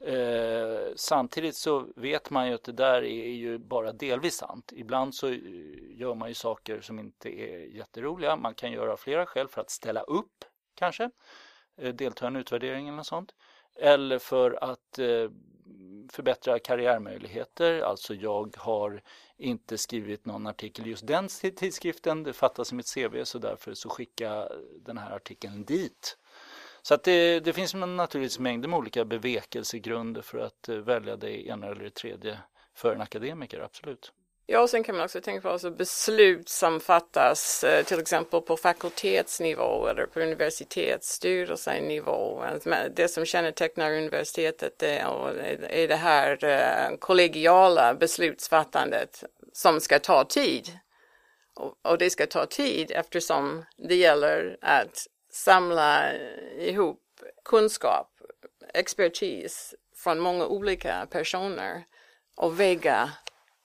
Eh, 0.00 0.92
samtidigt 0.96 1.56
så 1.56 1.86
vet 1.96 2.30
man 2.30 2.48
ju 2.48 2.54
att 2.54 2.64
det 2.64 2.72
där 2.72 3.02
är 3.02 3.30
ju 3.30 3.58
bara 3.58 3.92
delvis 3.92 4.36
sant. 4.36 4.72
Ibland 4.76 5.14
så 5.14 5.30
gör 5.96 6.14
man 6.14 6.28
ju 6.28 6.34
saker 6.34 6.80
som 6.80 6.98
inte 6.98 7.28
är 7.28 7.76
jätteroliga. 7.76 8.36
Man 8.36 8.54
kan 8.54 8.72
göra 8.72 8.96
flera 8.96 9.26
skäl 9.26 9.48
för 9.48 9.60
att 9.60 9.70
ställa 9.70 10.00
upp 10.00 10.44
kanske, 10.74 11.10
eh, 11.78 11.94
delta 11.94 12.24
i 12.24 12.28
en 12.28 12.36
utvärdering 12.36 12.88
eller 12.88 12.96
något 12.96 13.06
sånt. 13.06 13.34
Eller 13.76 14.18
för 14.18 14.64
att 14.64 14.98
eh, 14.98 15.30
förbättra 16.08 16.58
karriärmöjligheter, 16.58 17.80
alltså 17.80 18.14
jag 18.14 18.56
har 18.58 19.02
inte 19.36 19.78
skrivit 19.78 20.26
någon 20.26 20.46
artikel 20.46 20.86
i 20.86 20.90
just 20.90 21.06
den 21.06 21.28
tidskriften, 21.56 22.22
det 22.22 22.32
fattas 22.32 22.72
i 22.72 22.74
mitt 22.74 22.94
CV 22.94 23.24
så 23.24 23.38
därför 23.38 23.74
så 23.74 23.88
skicka 23.88 24.48
den 24.80 24.98
här 24.98 25.10
artikeln 25.10 25.64
dit. 25.64 26.16
Så 26.82 26.94
att 26.94 27.04
det, 27.04 27.40
det 27.40 27.52
finns 27.52 27.74
naturligtvis 27.74 28.38
mängder 28.38 28.68
med 28.68 28.78
olika 28.78 29.04
bevekelsegrunder 29.04 30.22
för 30.22 30.38
att 30.38 30.68
eh, 30.68 30.76
välja 30.76 31.16
det 31.16 31.48
ena 31.48 31.66
eller 31.66 31.84
det 31.84 31.94
tredje 31.94 32.38
för 32.74 32.94
en 32.94 33.00
akademiker, 33.00 33.60
absolut. 33.60 34.12
Ja, 34.46 34.60
och 34.60 34.70
sen 34.70 34.84
kan 34.84 34.96
man 34.96 35.04
också 35.04 35.20
tänka 35.20 35.42
på 35.42 35.48
alltså 35.48 35.70
beslut 35.70 36.48
som 36.48 36.80
fattas 36.80 37.64
eh, 37.64 37.84
till 37.84 38.00
exempel 38.00 38.40
på 38.40 38.56
fakultetsnivå 38.56 39.86
eller 39.86 40.06
på 40.06 40.20
universitetsstyrelsenivå. 40.20 42.40
Alltså, 42.40 42.74
det 42.94 43.08
som 43.08 43.24
kännetecknar 43.24 43.92
universitetet 43.92 44.82
är 44.82 45.88
det 45.88 45.96
här 45.96 46.44
eh, 46.44 46.96
kollegiala 46.98 47.94
beslutsfattandet 47.94 49.24
som 49.52 49.80
ska 49.80 49.98
ta 49.98 50.24
tid. 50.24 50.78
Och 51.82 51.98
det 51.98 52.10
ska 52.10 52.26
ta 52.26 52.46
tid 52.46 52.90
eftersom 52.90 53.64
det 53.76 53.94
gäller 53.94 54.58
att 54.60 55.06
samla 55.32 56.12
ihop 56.58 57.02
kunskap, 57.44 58.08
expertis 58.74 59.74
från 59.96 60.20
många 60.20 60.46
olika 60.46 61.06
personer 61.10 61.84
och 62.36 62.60
väga 62.60 63.10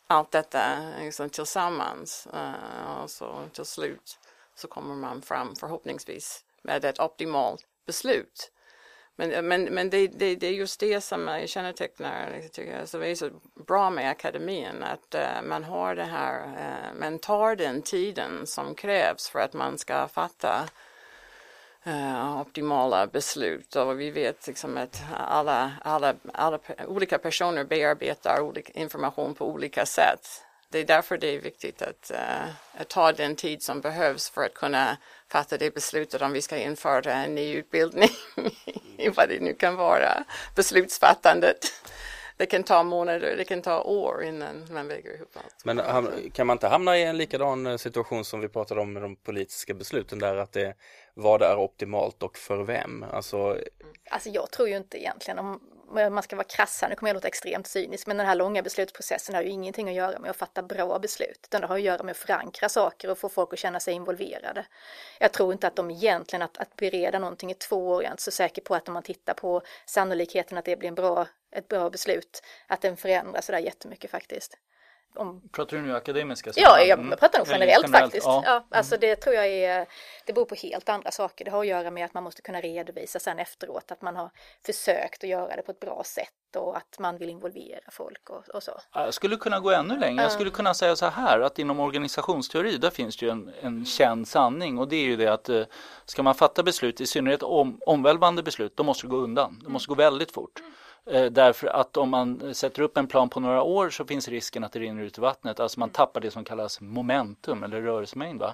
allt 0.08 0.32
detta 0.32 0.78
liksom 1.00 1.30
tillsammans 1.30 2.28
uh, 2.34 3.02
och 3.02 3.12
så 3.12 3.44
till 3.54 3.66
slut 3.66 4.20
så 4.56 4.68
kommer 4.68 4.96
man 4.96 5.22
fram 5.22 5.56
förhoppningsvis 5.56 6.44
med 6.62 6.86
ett 6.86 7.00
optimalt 7.00 7.66
beslut. 7.86 8.52
Men, 9.16 9.48
men, 9.48 9.64
men 9.64 9.90
det, 9.90 10.08
det, 10.08 10.36
det 10.36 10.48
är 10.48 10.52
just 10.52 10.80
det 10.80 11.02
som 11.02 11.44
kännetecknar, 11.46 12.32
liksom, 12.32 12.50
tycker 12.50 12.80
jag, 12.80 12.90
som 12.90 13.04
är 13.04 13.16
så 13.16 13.30
bra 13.68 13.90
med 13.90 14.10
akademin, 14.10 14.84
att 14.84 15.16
uh, 15.16 15.48
man 15.48 15.64
har 15.64 15.96
det 15.96 16.04
här, 16.04 16.48
uh, 16.48 17.00
man 17.00 17.20
tar 17.20 17.56
den 17.56 17.82
tiden 17.82 18.48
som 18.48 18.76
krävs 18.76 19.30
för 19.30 19.40
att 19.40 19.54
man 19.54 19.78
ska 19.78 20.08
fatta 20.08 20.70
uh, 21.88 22.42
optimala 22.42 23.08
beslut 23.08 23.76
och 23.76 24.00
vi 24.00 24.12
vet 24.12 24.48
liksom 24.48 24.78
att 24.78 25.02
alla, 25.18 25.72
alla, 25.82 26.16
alla 26.34 26.60
olika 26.88 27.18
personer 27.18 27.64
bearbetar 27.64 28.42
olika 28.42 28.74
information 28.74 29.36
på 29.36 29.50
olika 29.50 29.86
sätt. 29.86 30.44
Det 30.70 30.80
är 30.80 30.86
därför 30.86 31.18
det 31.18 31.36
är 31.36 31.40
viktigt 31.40 31.82
att, 31.82 32.12
uh, 32.14 32.82
att 32.82 32.88
ta 32.88 33.12
den 33.12 33.36
tid 33.36 33.64
som 33.64 33.82
behövs 33.82 34.30
för 34.30 34.46
att 34.46 34.54
kunna 34.54 34.98
fatta 35.28 35.58
det 35.58 35.74
beslutet 35.74 36.22
om 36.22 36.32
vi 36.32 36.42
ska 36.42 36.58
införa 36.58 37.14
en 37.14 37.36
ny 37.36 37.54
utbildning 37.54 38.10
i 38.98 39.10
vad 39.10 39.30
det 39.30 39.40
nu 39.40 39.54
kan 39.54 39.76
vara, 39.76 40.24
beslutsfattandet 40.56 41.74
det 42.38 42.46
kan 42.46 42.64
ta 42.64 42.84
månader, 42.84 43.36
det 43.38 43.44
kan 43.44 43.62
ta 43.62 43.82
år 43.82 44.24
innan 44.24 44.68
man 44.72 44.88
väger 44.88 45.16
ihop 45.16 45.32
allt. 45.34 45.66
Men 45.66 45.82
kan 46.32 46.48
man 46.48 46.56
inte 46.56 46.68
hamna 46.68 46.98
i 46.98 47.04
en 47.04 47.18
likadan 47.18 47.68
eh, 47.68 47.78
situation 47.78 48.26
som 48.26 48.40
vi 48.40 48.48
pratade 48.48 48.82
om 48.82 48.94
med 48.94 49.02
de 49.02 49.16
politiska 49.16 49.74
besluten 49.74 50.20
där 50.20 50.36
att 50.36 50.52
det 50.52 50.74
vad 51.14 51.42
är 51.42 51.58
optimalt 51.58 52.24
och 52.24 52.38
för 52.38 52.64
vem? 52.64 53.06
Alltså, 53.12 53.58
alltså 54.10 54.30
jag 54.30 54.52
tror 54.52 54.70
ju 54.70 54.78
inte 54.78 55.02
egentligen 55.02 55.40
om 55.40 55.60
man 55.94 56.24
ska 56.24 56.36
vara 56.36 56.48
krass 56.48 56.82
här, 56.82 56.90
nu 56.90 56.96
kommer 56.96 57.10
jag 57.10 57.14
låta 57.14 57.28
extremt 57.28 57.68
cynisk, 57.68 58.08
men 58.08 58.18
den 58.18 58.26
här 58.26 58.36
långa 58.36 58.62
beslutsprocessen 58.62 59.36
har 59.36 59.42
ju 59.42 59.50
ingenting 59.50 59.90
att 59.90 59.96
göra 59.96 60.20
med 60.20 60.30
att 60.30 60.38
fatta 60.38 60.64
bra 60.64 61.00
beslut, 61.00 61.40
utan 61.44 61.62
det 61.62 61.68
har 61.68 61.76
att 61.76 61.82
göra 61.82 62.04
med 62.04 62.12
att 62.12 62.18
förankra 62.18 62.70
saker 62.70 63.12
och 63.12 63.18
få 63.18 63.30
folk 63.30 63.54
att 63.54 63.60
känna 63.60 63.80
sig 63.80 63.94
involverade. 63.94 64.66
Jag 65.20 65.34
tror 65.34 65.54
inte 65.54 65.68
att 65.68 65.76
de 65.76 65.92
egentligen, 65.92 66.42
att, 66.42 66.58
att 66.58 66.76
bereda 66.76 67.20
någonting 67.20 67.52
i 67.52 67.54
två 67.54 67.88
år, 67.88 68.04
jag 68.04 68.08
är 68.08 68.12
inte 68.12 68.24
så 68.24 68.32
säker 68.32 68.62
på 68.62 68.76
att 68.76 68.88
om 68.88 68.94
man 68.94 69.04
tittar 69.04 69.34
på 69.34 69.62
sannolikheten 69.86 70.58
att 70.58 70.66
det 70.66 70.80
blir 70.80 70.90
en 70.90 70.96
bra, 70.96 71.28
ett 71.52 71.68
bra 71.68 71.90
beslut, 71.90 72.42
att 72.68 72.82
den 72.82 72.98
förändras 72.98 73.46
sådär 73.46 73.60
jättemycket 73.60 74.12
faktiskt. 74.12 74.58
Om... 75.18 75.42
Pratar 75.52 75.78
du 75.78 75.84
nu 75.84 75.96
akademiska 75.96 76.52
Ja, 76.56 76.80
jag 76.80 77.00
mm. 77.00 77.18
pratar 77.18 77.40
nog 77.40 77.48
generellt, 77.48 77.84
generellt 77.84 78.04
faktiskt. 78.04 78.26
Ja. 78.26 78.44
ja. 78.46 78.66
alltså 78.72 78.96
mm. 78.96 79.02
det 79.02 79.16
tror 79.16 79.36
jag 79.36 79.48
är, 79.48 79.88
det 80.26 80.34
beror 80.34 80.46
på 80.46 80.56
helt 80.56 80.90
andra 80.90 81.12
saker. 81.12 81.46
Det 81.46 81.52
har 81.52 81.60
att 81.60 81.68
göra 81.68 81.92
med 81.92 82.06
att 82.06 82.14
man 82.14 82.24
måste 82.24 82.42
kunna 82.42 82.62
redovisa 82.62 83.20
sen 83.20 83.40
efteråt 83.40 83.92
att 83.92 84.02
man 84.02 84.16
har 84.16 84.30
försökt 84.66 85.24
att 85.24 85.30
göra 85.30 85.56
det 85.56 85.62
på 85.62 85.72
ett 85.72 85.80
bra 85.80 86.04
sätt 86.06 86.56
och 86.56 86.78
att 86.78 87.00
man 87.00 87.18
vill 87.18 87.30
involvera 87.30 87.92
folk 87.92 88.30
och, 88.30 88.50
och 88.50 88.64
så. 88.64 88.82
Jag 88.94 89.14
skulle 89.14 89.36
kunna 89.36 89.60
gå 89.60 89.72
ännu 89.72 89.98
längre. 89.98 90.24
Jag 90.24 90.32
skulle 90.32 90.50
kunna 90.50 90.74
säga 90.74 90.96
så 90.96 91.06
här 91.06 91.40
att 91.40 91.60
inom 91.60 91.80
organisationsteori 91.80 92.78
där 92.78 92.90
finns 92.90 93.18
det 93.18 93.26
ju 93.26 93.32
en, 93.32 93.54
en 93.62 93.86
känd 93.86 94.28
sanning 94.28 94.78
och 94.78 94.88
det 94.88 94.96
är 94.96 95.06
ju 95.06 95.16
det 95.16 95.28
att 95.28 95.50
eh, 95.50 95.64
ska 96.06 96.24
man 96.24 96.36
fatta 96.36 96.64
beslut, 96.64 97.02
i 97.02 97.08
synnerhet 97.08 97.44
om, 97.44 97.82
omvälvande 97.86 98.44
beslut, 98.44 98.78
då 98.78 98.84
måste 98.84 99.08
det 99.08 99.12
gå 99.12 99.18
undan. 99.18 99.60
Det 99.64 99.70
måste 99.70 99.90
gå 99.90 99.96
väldigt 99.96 100.32
fort. 100.32 100.60
Mm. 100.60 100.74
Eh, 101.06 101.26
därför 101.26 101.68
att 101.68 101.98
om 101.98 102.10
man 102.10 102.56
sätter 102.56 102.82
upp 102.82 102.98
en 102.98 103.08
plan 103.08 103.30
på 103.30 103.40
några 103.40 103.62
år 103.62 103.90
så 103.90 104.06
finns 104.06 104.28
risken 104.28 104.64
att 104.64 104.72
det 104.72 104.80
rinner 104.80 105.04
ut 105.04 105.18
i 105.18 105.22
vattnet. 105.22 105.60
Alltså 105.60 105.80
man 105.80 105.90
tappar 105.90 106.22
det 106.22 106.32
som 106.32 106.44
kallas 106.44 106.82
momentum 106.82 107.64
eller 107.64 107.82
rörelsemängd. 107.82 108.40
Va? 108.40 108.54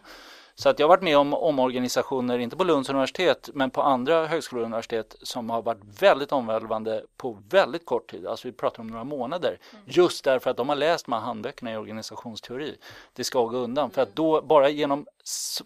Så 0.55 0.69
att 0.69 0.79
jag 0.79 0.87
har 0.87 0.89
varit 0.89 1.03
med 1.03 1.17
om 1.17 1.33
omorganisationer, 1.33 2.39
inte 2.39 2.55
på 2.55 2.63
Lunds 2.63 2.89
universitet, 2.89 3.49
men 3.53 3.69
på 3.69 3.81
andra 3.81 4.27
högskolor 4.27 4.61
och 4.61 4.65
universitet 4.65 5.15
som 5.21 5.49
har 5.49 5.61
varit 5.61 5.81
väldigt 5.99 6.31
omvälvande 6.31 7.03
på 7.17 7.37
väldigt 7.49 7.85
kort 7.85 8.11
tid. 8.11 8.27
Alltså 8.27 8.47
vi 8.47 8.51
pratar 8.51 8.81
om 8.81 8.87
några 8.87 9.03
månader. 9.03 9.59
Just 9.85 10.23
därför 10.23 10.49
att 10.49 10.57
de 10.57 10.69
har 10.69 10.75
läst 10.75 11.05
de 11.05 11.13
här 11.13 11.19
handböckerna 11.19 11.73
i 11.73 11.77
organisationsteori. 11.77 12.77
Det 13.13 13.23
ska 13.23 13.45
gå 13.45 13.57
undan. 13.57 13.91
För 13.91 14.01
att 14.01 14.15
då, 14.15 14.41
bara 14.41 14.69
genom 14.69 15.05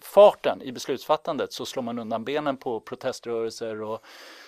farten 0.01 0.61
i 0.61 0.71
beslutsfattandet 0.71 1.53
så 1.53 1.65
slår 1.65 1.83
man 1.83 1.99
undan 1.99 2.23
benen 2.23 2.57
på 2.57 2.79
proteströrelser 2.79 3.81
och, 3.81 4.03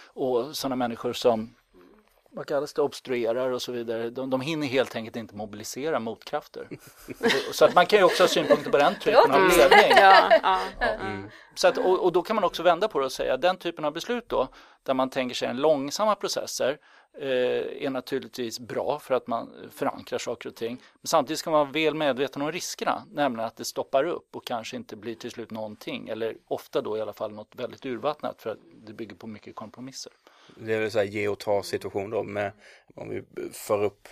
och 0.06 0.58
sådana 0.58 0.76
människor 0.76 1.14
som 1.14 1.56
vad 2.32 2.46
kallas 2.46 2.74
det, 2.74 2.82
obstruerar 2.82 3.50
och 3.50 3.62
så 3.62 3.72
vidare. 3.72 4.10
De, 4.10 4.30
de 4.30 4.42
hinner 4.42 4.68
helt 4.68 4.96
enkelt 4.96 5.16
inte 5.16 5.36
mobilisera 5.36 6.00
motkrafter. 6.00 6.68
så 7.52 7.66
att 7.66 7.76
man 7.76 7.86
kan 7.86 8.00
ju 8.00 8.06
också 8.06 8.24
ha 8.24 8.28
synpunkter 8.28 8.72
på 8.72 8.78
den 8.78 8.96
typen 8.96 9.32
av 9.32 9.42
ledning. 9.42 9.92
Ja, 9.96 10.40
ja, 10.44 10.60
mm. 11.02 11.30
Så 11.56 11.68
att, 11.68 11.78
och, 11.78 12.04
och, 12.04 12.12
då 12.12 12.22
kan 12.22 12.36
man 12.36 12.44
också 12.44 12.64
vända 12.64 12.88
på 12.88 13.00
det 13.00 13.06
och 13.06 13.12
säga 13.12 13.38
den 13.38 13.58
typen 13.58 13.86
av 13.86 13.94
beslut 13.94 14.30
då, 14.30 14.48
där 14.84 14.94
man 14.94 15.10
tänker 15.10 15.36
sig 15.36 15.48
en 15.48 15.58
långsamma 15.58 16.16
processer, 16.16 16.78
eh, 17.14 17.86
är 17.86 17.90
naturligtvis 17.90 18.60
bra 18.60 19.00
för 19.00 19.14
att 19.14 19.28
man 19.28 19.70
förankrar 19.72 20.20
saker 20.20 20.50
och 20.50 20.56
ting. 20.56 20.82
Men 21.02 21.08
samtidigt 21.08 21.40
ska 21.40 21.52
man 21.52 21.60
vara 21.60 21.72
väl 21.72 21.96
medveten 21.96 22.42
om 22.42 22.52
riskerna, 22.52 23.04
nämligen 23.12 23.48
att 23.48 23.56
det 23.56 23.66
stoppar 23.66 24.04
upp 24.04 24.36
och 24.36 24.46
kanske 24.46 24.76
inte 24.76 24.96
blir 24.96 25.16
till 25.16 25.32
slut 25.32 25.52
någonting, 25.52 26.10
eller 26.10 26.38
ofta 26.48 26.82
då 26.82 26.98
i 26.98 27.02
alla 27.02 27.14
fall 27.14 27.32
något 27.32 27.56
väldigt 27.56 27.86
urvattnat 27.86 28.42
för 28.42 28.50
att 28.50 28.60
det 28.86 28.94
bygger 28.94 29.16
på 29.16 29.28
mycket 29.28 29.56
kompromisser. 29.56 30.12
Det 30.56 30.74
är 30.74 30.90
så 30.90 31.00
här 31.00 31.06
ge 31.06 31.28
och 31.28 31.40
ta 31.40 31.64
situation 31.64 32.10
då 32.10 32.24
med 32.24 32.52
om 32.96 33.10
vi 33.10 33.24
för 33.52 33.84
upp 33.84 34.08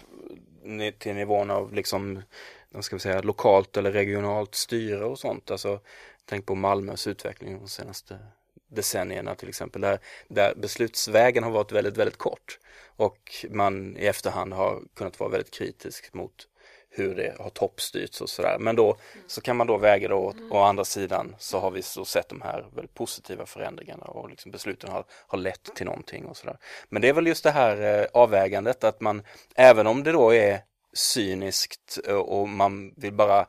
till 1.00 1.16
nivån 1.16 1.52
av 1.52 1.74
liksom 1.74 2.22
vad 2.70 2.86
ska 2.86 2.96
vi 2.96 3.00
säga, 3.00 3.22
lokalt 3.22 3.78
eller 3.78 3.92
regionalt 3.92 4.56
styre 4.56 5.06
och 5.06 5.20
sånt. 5.20 5.52
Alltså, 5.52 5.80
tänk 6.26 6.46
på 6.46 6.56
Malmös 6.56 7.08
utveckling 7.08 7.60
de 7.60 7.68
senaste 7.68 8.20
decennierna 8.68 9.36
till 9.36 9.50
exempel, 9.50 9.82
där, 9.82 10.00
där 10.28 10.54
beslutsvägen 10.56 11.44
har 11.44 11.52
varit 11.52 11.72
väldigt, 11.72 11.98
väldigt 11.98 12.18
kort 12.18 12.60
och 12.86 13.46
man 13.50 13.98
i 13.98 14.06
efterhand 14.06 14.54
har 14.54 14.82
kunnat 14.94 15.20
vara 15.20 15.30
väldigt 15.30 15.54
kritisk 15.54 16.14
mot 16.14 16.48
hur 16.90 17.16
det 17.16 17.36
har 17.40 17.50
toppstyrts 17.50 18.22
och 18.22 18.30
sådär. 18.30 18.58
Men 18.60 18.76
då 18.76 18.98
så 19.28 19.42
kan 19.42 19.56
man 19.58 19.68
då 19.68 19.78
väga 19.78 20.08
det 20.08 20.16
åt, 20.16 20.36
å 20.52 20.58
andra 20.58 20.86
sidan 20.86 21.36
så 21.40 21.60
har 21.60 21.72
vi 21.72 21.82
så 21.82 22.06
sett 22.06 22.30
de 22.30 22.42
här 22.42 22.66
väldigt 22.76 22.94
positiva 22.94 23.46
förändringarna 23.46 24.06
och 24.06 24.30
liksom 24.30 24.52
besluten 24.52 24.92
har, 24.92 25.06
har 25.28 25.38
lett 25.38 25.76
till 25.76 25.86
någonting 25.86 26.26
och 26.26 26.38
sådär. 26.38 26.58
Men 26.90 27.02
det 27.02 27.10
är 27.10 27.14
väl 27.14 27.28
just 27.28 27.44
det 27.44 27.52
här 27.52 28.02
eh, 28.02 28.08
avvägandet 28.14 28.84
att 28.84 29.02
man, 29.02 29.24
även 29.56 29.88
om 29.88 30.04
det 30.04 30.12
då 30.12 30.34
är 30.34 30.62
cyniskt 30.94 32.00
eh, 32.08 32.16
och 32.16 32.50
man 32.50 32.94
vill 32.98 33.14
bara 33.14 33.46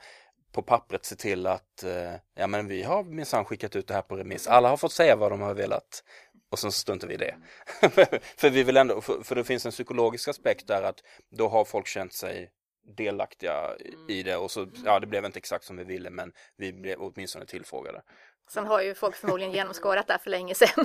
på 0.52 0.62
pappret 0.62 1.04
se 1.04 1.16
till 1.16 1.46
att 1.46 1.84
eh, 1.84 2.12
ja 2.34 2.46
men 2.46 2.68
vi 2.68 2.82
har 2.82 3.04
minsann 3.04 3.44
skickat 3.44 3.76
ut 3.76 3.86
det 3.86 3.94
här 3.94 4.02
på 4.02 4.16
remiss. 4.16 4.46
Alla 4.46 4.68
har 4.68 4.76
fått 4.76 4.92
säga 4.92 5.16
vad 5.16 5.32
de 5.32 5.40
har 5.40 5.54
velat 5.54 6.02
och 6.50 6.58
sen 6.58 6.72
struntar 6.72 7.08
vi 7.08 7.14
i 7.14 7.16
det. 7.16 7.34
för 8.36 8.50
vi 8.50 8.62
vill 8.62 8.76
ändå, 8.76 9.00
för, 9.00 9.22
för 9.22 9.34
det 9.34 9.44
finns 9.44 9.66
en 9.66 9.72
psykologisk 9.72 10.28
aspekt 10.28 10.66
där 10.66 10.82
att 10.82 11.00
då 11.30 11.48
har 11.48 11.64
folk 11.64 11.86
känt 11.86 12.12
sig 12.12 12.50
delaktiga 12.96 13.76
i 14.08 14.22
det 14.22 14.36
och 14.36 14.50
så, 14.50 14.68
ja 14.84 15.00
det 15.00 15.06
blev 15.06 15.24
inte 15.24 15.38
exakt 15.38 15.64
som 15.64 15.76
vi 15.76 15.84
ville 15.84 16.10
men 16.10 16.32
vi 16.56 16.72
blev 16.72 17.00
åtminstone 17.00 17.46
tillfrågade. 17.46 18.02
Sen 18.50 18.66
har 18.66 18.82
ju 18.82 18.94
folk 18.94 19.16
förmodligen 19.16 19.52
genomskådat 19.52 20.06
det 20.06 20.12
här 20.12 20.18
för 20.18 20.30
länge 20.30 20.54
sedan, 20.54 20.84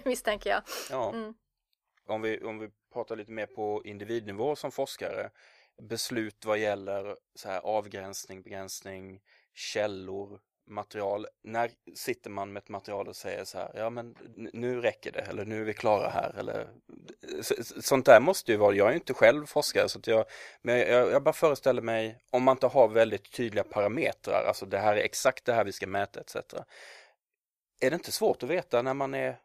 misstänker 0.04 0.50
jag. 0.50 0.62
Ja. 0.90 1.12
Mm. 1.12 1.34
Om, 2.06 2.22
vi, 2.22 2.40
om 2.40 2.58
vi 2.58 2.70
pratar 2.92 3.16
lite 3.16 3.32
mer 3.32 3.46
på 3.46 3.82
individnivå 3.84 4.56
som 4.56 4.72
forskare, 4.72 5.30
beslut 5.82 6.44
vad 6.44 6.58
gäller 6.58 7.16
så 7.34 7.48
här 7.48 7.60
avgränsning, 7.60 8.42
begränsning, 8.42 9.20
källor, 9.54 10.40
material. 10.66 11.26
När 11.42 11.70
sitter 11.94 12.30
man 12.30 12.52
med 12.52 12.62
ett 12.62 12.68
material 12.68 13.08
och 13.08 13.16
säger 13.16 13.44
så 13.44 13.58
här, 13.58 13.70
ja 13.74 13.90
men 13.90 14.16
nu 14.52 14.80
räcker 14.80 15.12
det 15.12 15.20
eller 15.20 15.44
nu 15.44 15.60
är 15.60 15.64
vi 15.64 15.74
klara 15.74 16.08
här 16.08 16.34
eller 16.38 16.68
sånt 17.80 18.06
där 18.06 18.20
måste 18.20 18.52
ju 18.52 18.58
vara, 18.58 18.74
jag 18.74 18.90
är 18.90 18.94
inte 18.94 19.14
själv 19.14 19.46
forskare 19.46 19.88
så 19.88 19.98
att 19.98 20.06
jag, 20.06 20.24
men 20.62 20.78
jag, 20.78 21.10
jag 21.10 21.22
bara 21.22 21.32
föreställer 21.32 21.82
mig 21.82 22.18
om 22.30 22.42
man 22.42 22.52
inte 22.52 22.66
har 22.66 22.88
väldigt 22.88 23.32
tydliga 23.32 23.64
parametrar, 23.64 24.44
alltså 24.44 24.66
det 24.66 24.78
här 24.78 24.96
är 24.96 25.00
exakt 25.00 25.44
det 25.44 25.52
här 25.52 25.64
vi 25.64 25.72
ska 25.72 25.86
mäta 25.86 26.20
etc. 26.20 26.36
Är 27.80 27.90
det 27.90 27.94
inte 27.94 28.12
svårt 28.12 28.42
att 28.42 28.48
veta 28.48 28.82
när 28.82 28.94
man 28.94 29.14
är 29.14 29.38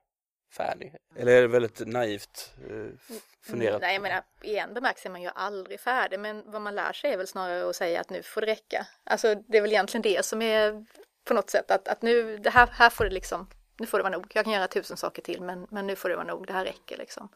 färdig? 0.52 0.96
Eller 1.16 1.32
är 1.32 1.42
det 1.42 1.48
väldigt 1.48 1.88
naivt 1.88 2.54
eh, 2.70 3.16
funderat? 3.44 3.82
Nej, 3.82 3.94
jag 3.94 4.02
menar 4.02 4.24
i 4.42 4.58
en 4.58 4.74
bemärkelse 4.74 5.08
är 5.08 5.12
man 5.12 5.22
ju 5.22 5.30
aldrig 5.36 5.80
färdig, 5.80 6.20
men 6.20 6.52
vad 6.52 6.62
man 6.62 6.76
lär 6.76 6.94
sig 6.94 7.14
är 7.14 7.18
väl 7.18 7.28
snarare 7.28 7.70
att 7.70 7.76
säga 7.76 8.02
att 8.02 8.10
nu 8.10 8.24
får 8.24 8.42
det 8.42 8.48
räcka. 8.48 8.88
Alltså 9.04 9.36
det 9.36 9.58
är 9.58 9.62
väl 9.62 9.72
egentligen 9.72 10.02
det 10.02 10.26
som 10.26 10.42
är 10.42 10.86
på 11.24 11.34
något 11.34 11.50
sätt 11.50 11.72
att, 11.72 11.88
att 11.88 12.02
nu, 12.02 12.38
det 12.38 12.50
här, 12.50 12.70
här 12.72 12.90
får 12.90 13.04
det 13.04 13.10
liksom, 13.10 13.48
nu 13.80 13.86
får 13.86 13.98
det 13.98 14.04
vara 14.04 14.14
nog. 14.14 14.32
Jag 14.34 14.44
kan 14.44 14.54
göra 14.54 14.68
tusen 14.68 14.98
saker 14.98 15.22
till 15.22 15.42
men, 15.42 15.68
men 15.70 15.88
nu 15.88 15.96
får 15.96 16.10
det 16.10 16.16
vara 16.16 16.28
nog, 16.28 16.48
det 16.48 16.54
här 16.54 16.66
räcker 16.66 16.98
liksom. 16.98 17.30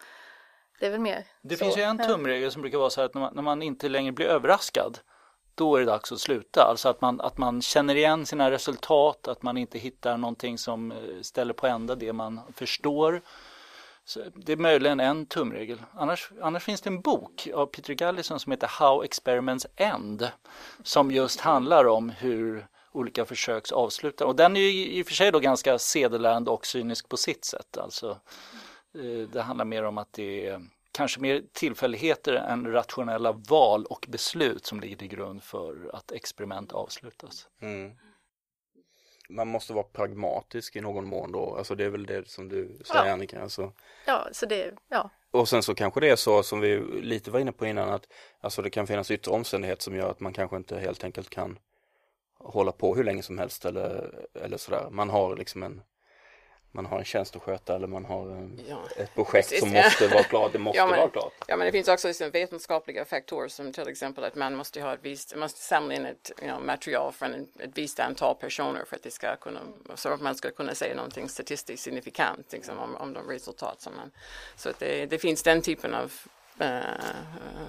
Det 0.80 0.86
är 0.86 0.92
väl 0.92 1.00
mer 1.00 1.28
Det 1.42 1.56
så. 1.58 1.64
finns 1.64 1.78
ju 1.78 1.82
en 1.82 2.08
tumregel 2.08 2.52
som 2.52 2.62
brukar 2.62 2.78
vara 2.78 2.90
så 2.90 3.02
här 3.02 3.06
att 3.06 3.14
när 3.14 3.22
man, 3.22 3.36
när 3.36 3.42
man 3.42 3.62
inte 3.62 3.90
längre 3.90 4.12
blir 4.12 4.26
överraskad 4.26 5.00
då 5.56 5.76
är 5.76 5.80
det 5.80 5.86
dags 5.86 6.12
att 6.12 6.20
sluta. 6.20 6.62
Alltså 6.64 6.90
att 6.90 7.02
man, 7.02 7.22
att 7.22 7.38
man 7.38 7.62
känner 7.62 7.96
igen 7.96 8.26
sina 8.26 8.52
resultat, 8.52 9.28
att 9.28 9.44
man 9.44 9.58
inte 9.58 9.80
hittar 9.80 10.18
någonting 10.18 10.58
som 10.58 10.92
eh, 10.92 10.98
ställer 11.22 11.54
på 11.54 11.68
ända 11.68 11.96
det 11.96 12.14
man 12.14 12.42
förstår. 12.56 13.22
Så 14.06 14.24
det 14.36 14.52
är 14.52 14.58
möjligen 14.58 15.00
en 15.00 15.26
tumregel. 15.26 15.82
Annars, 15.94 16.32
annars 16.42 16.64
finns 16.64 16.82
det 16.82 16.90
en 16.90 17.02
bok 17.02 17.48
av 17.54 17.66
Peter 17.66 17.94
Gallison 17.94 18.40
som 18.40 18.52
heter 18.52 18.68
How 18.68 19.04
Experiments 19.04 19.68
End 19.76 20.32
som 20.84 21.12
just 21.12 21.40
handlar 21.40 21.86
om 21.88 22.10
hur 22.10 22.68
olika 22.96 23.26
försöks 23.26 23.72
avsluta. 23.72 24.26
Och 24.26 24.36
den 24.36 24.56
är 24.56 24.62
ju 24.62 24.88
i 24.88 25.02
och 25.02 25.08
för 25.08 25.14
sig 25.14 25.32
då 25.32 25.40
ganska 25.40 25.80
sedelärande 25.80 26.52
och 26.52 26.66
cynisk 26.66 27.10
på 27.10 27.18
sitt 27.18 27.46
sätt. 27.46 27.78
Alltså, 27.78 28.20
eh, 28.96 29.30
det 29.30 29.42
handlar 29.42 29.66
mer 29.66 29.84
om 29.84 29.98
att 29.98 30.14
det 30.14 30.48
är 30.48 30.62
kanske 30.92 31.20
mer 31.20 31.44
tillfälligheter 31.54 32.34
än 32.34 32.72
rationella 32.72 33.32
val 33.32 33.86
och 33.86 34.06
beslut 34.10 34.66
som 34.66 34.80
ligger 34.80 34.96
till 34.96 35.08
grund 35.08 35.44
för 35.44 35.90
att 35.94 36.12
experiment 36.12 36.72
avslutas. 36.72 37.48
Mm. 37.62 37.92
Man 39.30 39.48
måste 39.48 39.74
vara 39.74 39.84
pragmatisk 39.84 40.76
i 40.76 40.82
någon 40.82 41.06
mån 41.06 41.32
då, 41.32 41.56
alltså 41.58 41.76
det 41.76 41.86
är 41.86 41.90
väl 41.90 42.06
det 42.06 42.30
som 42.30 42.50
du 42.50 42.80
säger 42.86 43.06
ja. 43.06 43.12
Annika. 43.12 43.42
Alltså. 43.42 43.74
Ja, 44.06 44.28
så 44.32 44.46
det, 44.46 44.74
ja. 44.88 45.10
Och 45.32 45.50
sen 45.50 45.64
så 45.64 45.76
kanske 45.76 46.00
det 46.00 46.10
är 46.10 46.16
så 46.16 46.44
som 46.44 46.60
vi 46.60 46.80
lite 47.02 47.32
var 47.32 47.40
inne 47.40 47.52
på 47.52 47.66
innan 47.66 47.90
att 47.90 48.08
alltså 48.42 48.62
det 48.62 48.70
kan 48.70 48.88
finnas 48.88 49.12
yttre 49.12 49.32
omständigheter 49.32 49.84
som 49.84 49.96
gör 49.96 50.12
att 50.12 50.20
man 50.20 50.34
kanske 50.34 50.58
inte 50.58 50.80
helt 50.80 51.04
enkelt 51.04 51.30
kan 51.30 51.60
hålla 52.46 52.72
på 52.72 52.96
hur 52.96 53.04
länge 53.04 53.24
som 53.24 53.38
helst 53.38 53.66
eller, 53.66 54.16
eller 54.44 54.58
sådär. 54.58 54.88
Man 54.92 55.10
har 55.10 55.36
liksom 55.36 55.64
en 55.64 55.82
man 56.76 56.86
har 56.86 57.00
en 57.00 57.06
tjänst 57.06 57.36
att 57.36 57.42
sköta 57.42 57.76
eller 57.76 57.88
man 57.88 58.06
har 58.06 58.30
en, 58.30 58.60
ja. 58.70 58.84
ett 58.98 59.16
projekt 59.16 59.50
Precis, 59.50 59.60
som 59.60 59.70
måste 59.70 60.08
vara 60.08 60.24
klart. 60.24 60.52
Det 60.54 60.60
måste 60.60 60.78
ja, 60.78 60.88
men, 60.88 61.00
vara 61.00 61.10
klart. 61.10 61.34
Ja, 61.48 61.58
men 61.58 61.66
det 61.66 61.72
finns 61.72 61.88
också 61.88 62.08
liksom 62.08 62.32
vetenskapliga 62.32 63.06
faktorer 63.06 63.48
som 63.48 63.74
till 63.74 63.88
exempel 63.88 64.24
att 64.24 64.36
man 64.36 64.56
måste 64.56 64.82
ha 64.82 64.94
ett 64.94 65.00
visst, 65.02 65.36
måste 65.36 65.60
samla 65.60 65.94
in 65.94 66.06
ett 66.06 66.32
you 66.42 66.52
know, 66.52 66.66
material 66.66 67.14
från 67.14 67.34
ett, 67.34 67.72
visst 67.74 68.00
antal 68.00 68.36
personer 68.36 68.86
för 68.86 68.96
att 68.96 69.04
det 69.04 69.12
ska 69.12 69.36
kunna, 69.36 69.60
så 69.96 70.10
att 70.10 70.22
man 70.22 70.36
ska 70.36 70.52
kunna 70.52 70.76
säga 70.76 70.96
någonting 70.96 71.30
statistiskt 71.30 71.84
signifikant 71.84 72.52
liksom, 72.52 72.80
om, 72.80 72.96
om 72.96 73.14
de 73.14 73.30
resultat 73.30 73.82
som 73.82 73.96
man, 73.96 74.12
så 74.56 74.70
att 74.70 74.80
det, 74.80 75.06
det 75.06 75.20
finns 75.20 75.44
den 75.44 75.62
typen 75.62 75.94
av 75.94 76.14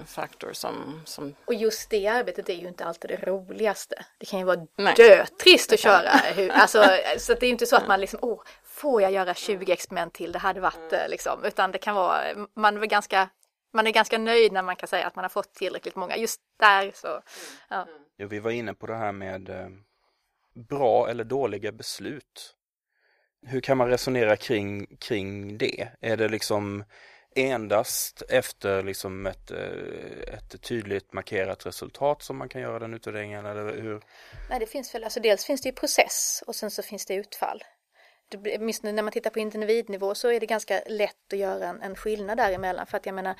faktor 0.05 0.53
som, 0.53 1.01
som... 1.05 1.35
Och 1.45 1.53
just 1.53 1.89
det 1.89 2.07
arbetet 2.07 2.49
är 2.49 2.53
ju 2.53 2.67
inte 2.67 2.85
alltid 2.85 3.09
det 3.09 3.27
roligaste. 3.27 4.05
Det 4.17 4.25
kan 4.25 4.39
ju 4.39 4.45
vara 4.45 4.67
dötrist 4.95 5.73
att 5.73 5.79
köra. 5.79 6.09
Alltså, 6.51 6.83
så 7.17 7.33
det 7.33 7.43
är 7.43 7.47
ju 7.47 7.51
inte 7.51 7.65
så 7.65 7.75
att 7.75 7.87
man 7.87 8.01
liksom, 8.01 8.19
åh, 8.21 8.41
får 8.63 9.01
jag 9.01 9.11
göra 9.11 9.33
20 9.33 9.71
experiment 9.71 10.13
till? 10.13 10.31
Det 10.31 10.39
hade 10.39 10.59
varit 10.59 10.93
eh, 10.93 11.09
liksom, 11.09 11.43
utan 11.43 11.71
det 11.71 11.77
kan 11.77 11.95
vara, 11.95 12.21
man 12.53 12.77
är 12.77 12.85
ganska 12.85 13.29
man 13.73 13.87
är 13.87 13.91
ganska 13.91 14.17
nöjd 14.17 14.51
när 14.51 14.61
man 14.61 14.75
kan 14.75 14.87
säga 14.87 15.07
att 15.07 15.15
man 15.15 15.23
har 15.23 15.29
fått 15.29 15.53
tillräckligt 15.53 15.95
många. 15.95 16.17
Just 16.17 16.41
där 16.59 16.91
så. 16.93 17.21
Ja. 17.69 17.87
ja 18.17 18.27
vi 18.27 18.39
var 18.39 18.51
inne 18.51 18.73
på 18.73 18.87
det 18.87 18.95
här 18.95 19.11
med 19.11 19.49
eh, 19.49 19.67
bra 20.69 21.09
eller 21.09 21.23
dåliga 21.23 21.71
beslut. 21.71 22.55
Hur 23.45 23.61
kan 23.61 23.77
man 23.77 23.89
resonera 23.89 24.35
kring, 24.35 24.97
kring 24.97 25.57
det? 25.57 25.89
Är 26.01 26.17
det 26.17 26.29
liksom 26.29 26.83
endast 27.37 28.21
efter 28.29 28.83
liksom 28.83 29.25
ett, 29.25 29.51
eh, 29.51 30.33
ett 30.33 30.61
tydligt 30.61 31.13
markerat 31.13 31.65
resultat 31.65 32.23
som 32.23 32.37
man 32.37 32.49
kan 32.49 32.61
göra 32.61 32.79
den 32.79 32.93
utvärderingen 32.93 33.45
eller 33.45 33.81
hur? 33.81 34.01
Nej, 34.49 34.59
det 34.59 34.65
finns 34.65 34.95
väl, 34.95 35.03
alltså 35.03 35.19
dels 35.19 35.45
finns 35.45 35.61
det 35.61 35.69
ju 35.69 35.75
process 35.75 36.43
och 36.47 36.55
sen 36.55 36.71
så 36.71 36.81
finns 36.81 37.05
det 37.05 37.15
utfall. 37.15 37.63
Åtminstone 38.57 38.93
när 38.93 39.03
man 39.03 39.11
tittar 39.11 39.29
på 39.29 39.39
individnivå 39.39 40.15
så 40.15 40.31
är 40.31 40.39
det 40.39 40.45
ganska 40.45 40.81
lätt 40.87 41.33
att 41.33 41.39
göra 41.39 41.67
en, 41.67 41.81
en 41.81 41.95
skillnad 41.95 42.37
däremellan 42.37 42.87
för 42.87 42.97
att 42.97 43.05
jag 43.05 43.15
menar 43.15 43.35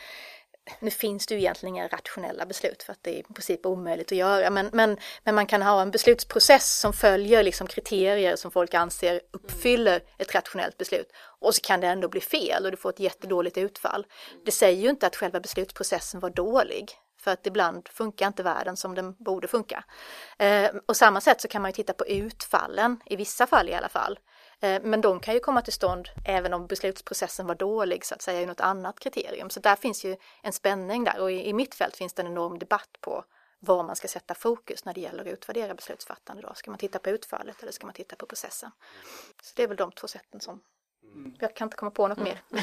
nu 0.80 0.90
finns 0.90 1.28
det 1.28 1.34
ju 1.34 1.40
egentligen 1.40 1.76
inga 1.76 1.88
rationella 1.88 2.46
beslut 2.46 2.84
för 2.84 2.92
att 2.92 3.04
det 3.04 3.16
är 3.16 3.20
i 3.20 3.24
princip 3.24 3.66
omöjligt 3.66 4.12
att 4.12 4.18
göra 4.18 4.50
men, 4.50 4.70
men, 4.74 4.98
men 5.24 5.36
man 5.36 5.46
kan 5.46 5.62
ha 5.62 5.82
en 5.82 5.92
beslutsprocess 5.92 6.80
som 6.80 6.94
följer 6.94 7.44
liksom 7.44 7.68
kriterier 7.68 8.36
som 8.36 8.52
folk 8.52 8.74
anser 8.74 9.22
uppfyller 9.32 10.02
ett 10.18 10.36
rationellt 10.36 10.78
beslut 10.78 11.12
och 11.40 11.56
så 11.56 11.62
kan 11.62 11.82
det 11.82 11.88
ändå 11.88 12.10
bli 12.10 12.22
fel 12.22 12.66
och 12.66 12.72
du 12.72 12.78
får 12.78 12.90
ett 12.90 13.00
jättedåligt 13.00 13.58
utfall. 13.58 14.06
Det 14.46 14.52
säger 14.52 14.82
ju 14.82 14.90
inte 14.90 15.08
att 15.08 15.16
själva 15.16 15.40
beslutsprocessen 15.40 16.20
var 16.20 16.30
dålig 16.30 16.92
för 17.20 17.32
att 17.32 17.48
ibland 17.48 17.88
funkar 17.88 18.28
inte 18.28 18.44
världen 18.44 18.78
som 18.78 18.96
den 18.96 19.14
borde 19.14 19.48
funka. 19.48 19.84
Eh, 20.38 20.72
och 20.86 20.98
samma 20.98 21.22
sätt 21.22 21.42
så 21.42 21.48
kan 21.48 21.62
man 21.62 21.72
ju 21.72 21.76
titta 21.76 21.94
på 21.94 22.08
utfallen, 22.08 23.00
i 23.06 23.16
vissa 23.16 23.48
fall 23.48 23.70
i 23.70 23.74
alla 23.74 23.90
fall. 23.90 24.20
Eh, 24.62 24.82
men 24.84 25.02
de 25.02 25.20
kan 25.20 25.34
ju 25.34 25.40
komma 25.40 25.62
till 25.62 25.74
stånd 25.74 26.10
även 26.26 26.54
om 26.54 26.68
beslutsprocessen 26.68 27.48
var 27.48 27.56
dålig 27.56 28.06
så 28.06 28.16
att 28.16 28.22
säga 28.22 28.42
i 28.42 28.46
något 28.46 28.60
annat 28.60 29.00
kriterium. 29.00 29.50
Så 29.50 29.60
där 29.60 29.76
finns 29.76 30.06
ju 30.06 30.16
en 30.42 30.54
spänning 30.54 31.04
där 31.04 31.20
och 31.20 31.32
i, 31.32 31.54
mitt 31.54 31.76
fält 31.76 31.96
finns 31.96 32.14
det 32.14 32.22
en 32.22 32.28
enorm 32.28 32.60
debatt 32.60 32.98
på 33.02 33.24
var 33.60 33.84
man 33.84 33.96
ska 33.96 34.08
sätta 34.08 34.34
fokus 34.36 34.86
när 34.86 34.94
det 34.94 35.02
gäller 35.02 35.22
att 35.22 35.34
utvärdera 35.34 35.74
beslutsfattande. 35.74 36.42
Då. 36.42 36.54
Ska 36.54 36.72
man 36.72 36.78
titta 36.78 37.00
på 37.00 37.10
utfallet 37.10 37.62
eller 37.62 37.72
ska 37.72 37.86
man 37.86 37.94
titta 37.94 38.16
på 38.16 38.26
processen? 38.26 38.72
Så 39.42 39.52
det 39.56 39.64
är 39.64 39.68
väl 39.68 39.78
de 39.78 39.92
två 39.92 40.08
sätten 40.08 40.40
som 40.40 40.62
mm. 41.04 41.36
jag 41.40 41.56
kan 41.56 41.66
inte 41.66 41.78
komma 41.78 41.92
på 41.92 42.08
något 42.08 42.18
mm. 42.18 42.30
mer. 42.50 42.60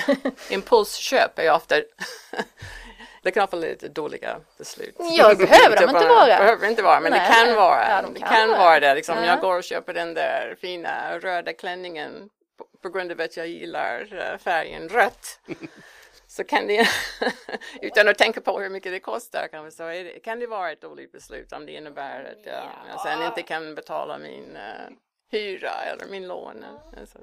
Impulsköp 0.51 1.39
är 1.39 1.43
ju 1.43 1.51
ofta 1.51 1.75
det 3.25 3.31
kan 3.31 3.49
vara 3.51 3.61
lite 3.61 3.89
dåliga 3.89 4.41
beslut. 4.59 4.97
Ja, 4.99 5.29
det 5.29 5.37
behöver 5.37 5.77
de 5.77 5.83
inte 5.97 6.09
vara. 6.09 6.27
behöver 6.27 6.69
inte 6.69 6.83
vara, 6.83 7.01
men 7.01 7.13
Nej. 7.13 7.21
det 7.21 7.35
kan 7.35 7.57
vara. 7.57 7.89
Ja, 7.89 8.03
de 8.03 8.07
kan 8.07 8.15
det 8.15 8.21
kan 8.21 8.49
vara, 8.49 8.59
vara 8.59 8.81
det. 8.81 8.95
Liksom, 8.95 9.19
ja. 9.19 9.25
Jag 9.25 9.41
går 9.41 9.59
och 9.59 9.65
köper 9.65 9.95
den 9.95 10.15
där 10.15 10.57
fina 10.61 11.19
röda 11.19 11.53
klänningen 11.53 12.31
på, 12.59 12.67
på 12.83 12.89
grund 12.89 13.13
av 13.13 13.21
att 13.21 13.37
jag 13.37 13.47
gillar 13.47 14.09
eh, 14.13 14.39
färgen 14.39 14.89
rött. 14.89 15.41
så 16.27 16.45
kan 16.45 16.67
det, 16.67 16.89
utan 17.83 18.09
att 18.09 18.19
tänka 18.19 18.41
på 18.41 18.61
hur 18.61 18.71
mycket 18.71 18.93
det 18.93 19.01
kostar, 19.01 19.49
kan, 19.49 19.73
så 19.73 19.83
det, 19.83 20.23
kan 20.25 20.41
det 20.41 20.47
vara 20.47 20.73
ett 20.73 20.81
dåligt 20.81 21.13
beslut 21.13 21.53
om 21.53 21.67
det 21.67 21.73
innebär 21.73 22.25
att 22.25 22.47
jag, 22.47 22.65
jag 22.89 23.01
sen 23.01 23.23
inte 23.23 23.43
kan 23.43 23.75
betala 23.75 24.19
min 24.19 24.57
uh, 24.57 24.97
hyra 25.31 25.73
eller 25.73 26.07
min 26.07 26.29
lån. 26.29 26.65
Så. 27.07 27.19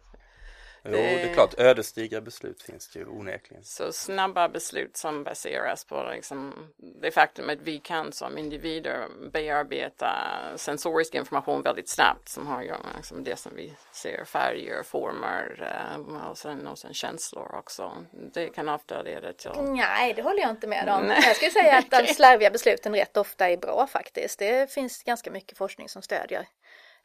Jo, 0.83 0.91
det 0.91 1.29
är 1.29 1.33
klart, 1.33 1.59
ödesdigra 1.59 2.21
beslut 2.21 2.61
finns 2.61 2.89
det 2.89 2.99
ju 2.99 3.05
onekligen. 3.05 3.63
Så 3.63 3.93
snabba 3.93 4.49
beslut 4.49 4.97
som 4.97 5.23
baseras 5.23 5.85
på 5.85 6.09
liksom 6.11 6.53
det 7.01 7.11
faktum 7.11 7.49
att 7.49 7.61
vi 7.61 7.79
kan 7.79 8.11
som 8.11 8.37
individer 8.37 9.07
bearbeta 9.31 10.11
sensorisk 10.55 11.15
information 11.15 11.61
väldigt 11.61 11.89
snabbt 11.89 12.29
som 12.29 12.47
har 12.47 12.63
ju 12.63 12.73
liksom 12.95 13.23
det 13.23 13.35
som 13.35 13.55
vi 13.55 13.73
ser, 13.91 14.25
färger, 14.25 14.83
former 14.83 15.73
eh, 15.97 16.29
och 16.29 16.37
sen, 16.37 16.67
och 16.67 16.79
sen 16.79 16.93
känslor 16.93 17.55
också. 17.55 17.91
Det 18.33 18.49
kan 18.49 18.69
ofta 18.69 19.01
leda 19.01 19.33
till... 19.33 19.51
Nej, 19.51 20.13
det 20.13 20.21
håller 20.21 20.41
jag 20.41 20.49
inte 20.49 20.67
med 20.67 20.89
om. 20.89 21.03
Nej. 21.03 21.21
Jag 21.25 21.35
skulle 21.35 21.51
säga 21.51 21.77
att 21.77 21.91
de 21.91 22.13
slarviga 22.13 22.49
besluten 22.49 22.95
rätt 22.95 23.17
ofta 23.17 23.49
är 23.49 23.57
bra 23.57 23.87
faktiskt. 23.87 24.39
Det 24.39 24.71
finns 24.71 25.03
ganska 25.03 25.31
mycket 25.31 25.57
forskning 25.57 25.89
som 25.89 26.01
stödjer 26.01 26.47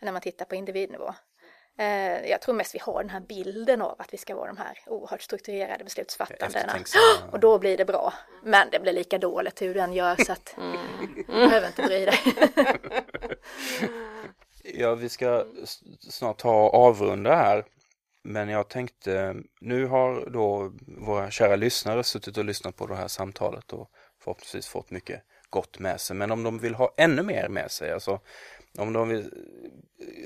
när 0.01 0.13
man 0.13 0.21
tittar 0.21 0.45
på 0.45 0.55
individnivå. 0.55 1.15
Eh, 1.79 2.31
jag 2.31 2.41
tror 2.43 2.55
mest 2.55 2.75
vi 2.75 2.79
har 2.79 3.03
den 3.03 3.11
här 3.11 3.21
bilden 3.21 3.83
av 3.83 3.95
att 3.99 4.13
vi 4.13 4.19
ska 4.19 4.35
vara 4.35 4.47
de 4.47 4.57
här 4.57 4.79
oerhört 4.87 5.23
strukturerade 5.23 5.85
beslutsfattandena. 5.85 6.73
Och 7.33 7.41
då 7.41 7.59
blir 7.59 7.77
det 7.77 7.85
bra. 7.85 8.15
Men 8.43 8.71
det 8.71 8.79
blir 8.79 8.93
lika 8.93 9.19
dåligt 9.19 9.63
hur 9.63 9.75
den 9.75 9.93
gör 9.93 10.25
så 10.25 10.33
att 10.33 10.57
mm. 10.57 10.79
behöver 11.27 11.67
inte 11.67 11.83
bry 11.83 12.05
dig. 12.05 12.19
ja, 14.75 14.95
vi 14.95 15.09
ska 15.09 15.47
snart 16.11 16.39
ta 16.39 16.71
avrunda 16.71 17.37
här. 17.37 17.65
Men 18.23 18.49
jag 18.49 18.69
tänkte, 18.69 19.37
nu 19.61 19.87
har 19.87 20.31
då 20.31 20.73
våra 20.99 21.31
kära 21.31 21.57
lyssnare 21.57 22.05
suttit 22.05 22.39
och 22.39 22.45
lyssnat 22.45 22.77
på 22.77 22.87
det 22.87 22.97
här 22.97 23.09
samtalet 23.09 23.73
och 23.73 23.91
förhoppningsvis 24.23 24.67
fått 24.67 24.91
mycket 24.91 25.23
gott 25.51 25.79
med 25.79 26.01
sig. 26.01 26.17
Men 26.17 26.31
om 26.31 26.43
de 26.43 26.59
vill 26.59 26.75
ha 26.75 26.95
ännu 26.97 27.23
mer 27.23 27.49
med 27.49 27.71
sig, 27.71 27.93
alltså 27.93 28.21
om 28.79 28.93
de 28.93 29.09
vill 29.09 29.31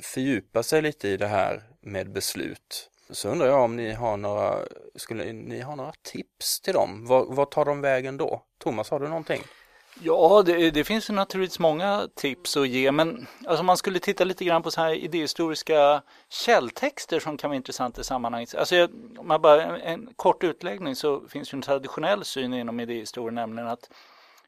fördjupa 0.02 0.62
sig 0.62 0.82
lite 0.82 1.08
i 1.08 1.16
det 1.16 1.26
här 1.26 1.62
med 1.80 2.12
beslut 2.12 2.90
så 3.10 3.28
undrar 3.28 3.46
jag 3.46 3.64
om 3.64 3.76
ni 3.76 3.92
har 3.92 4.16
några, 4.16 4.58
skulle 4.94 5.32
ni 5.32 5.60
ha 5.60 5.74
några 5.74 5.92
tips 6.02 6.60
till 6.60 6.74
dem? 6.74 7.06
Vad 7.06 7.50
tar 7.50 7.64
de 7.64 7.80
vägen 7.80 8.16
då? 8.16 8.42
Thomas, 8.58 8.90
har 8.90 9.00
du 9.00 9.08
någonting? 9.08 9.42
Ja, 10.02 10.42
det, 10.46 10.70
det 10.70 10.84
finns 10.84 11.10
naturligtvis 11.10 11.58
många 11.58 12.08
tips 12.14 12.56
att 12.56 12.68
ge, 12.68 12.92
men 12.92 13.26
alltså 13.46 13.62
man 13.62 13.76
skulle 13.76 13.98
titta 13.98 14.24
lite 14.24 14.44
grann 14.44 14.62
på 14.62 14.70
så 14.70 14.80
här 14.80 14.94
idéhistoriska 14.94 16.02
källtexter 16.28 17.20
som 17.20 17.36
kan 17.36 17.50
vara 17.50 17.56
intressanta 17.56 18.00
i 18.00 18.04
sammanhanget. 18.04 18.54
Alltså 18.54 18.76
jag, 18.76 18.90
om 19.18 19.28
man 19.28 19.42
bara 19.42 19.62
en, 19.62 19.80
en 19.80 20.14
kort 20.16 20.44
utläggning 20.44 20.96
så 20.96 21.28
finns 21.28 21.52
ju 21.52 21.56
en 21.56 21.62
traditionell 21.62 22.24
syn 22.24 22.54
inom 22.54 22.80
idéhistorien, 22.80 23.34
nämligen 23.34 23.68
att 23.68 23.90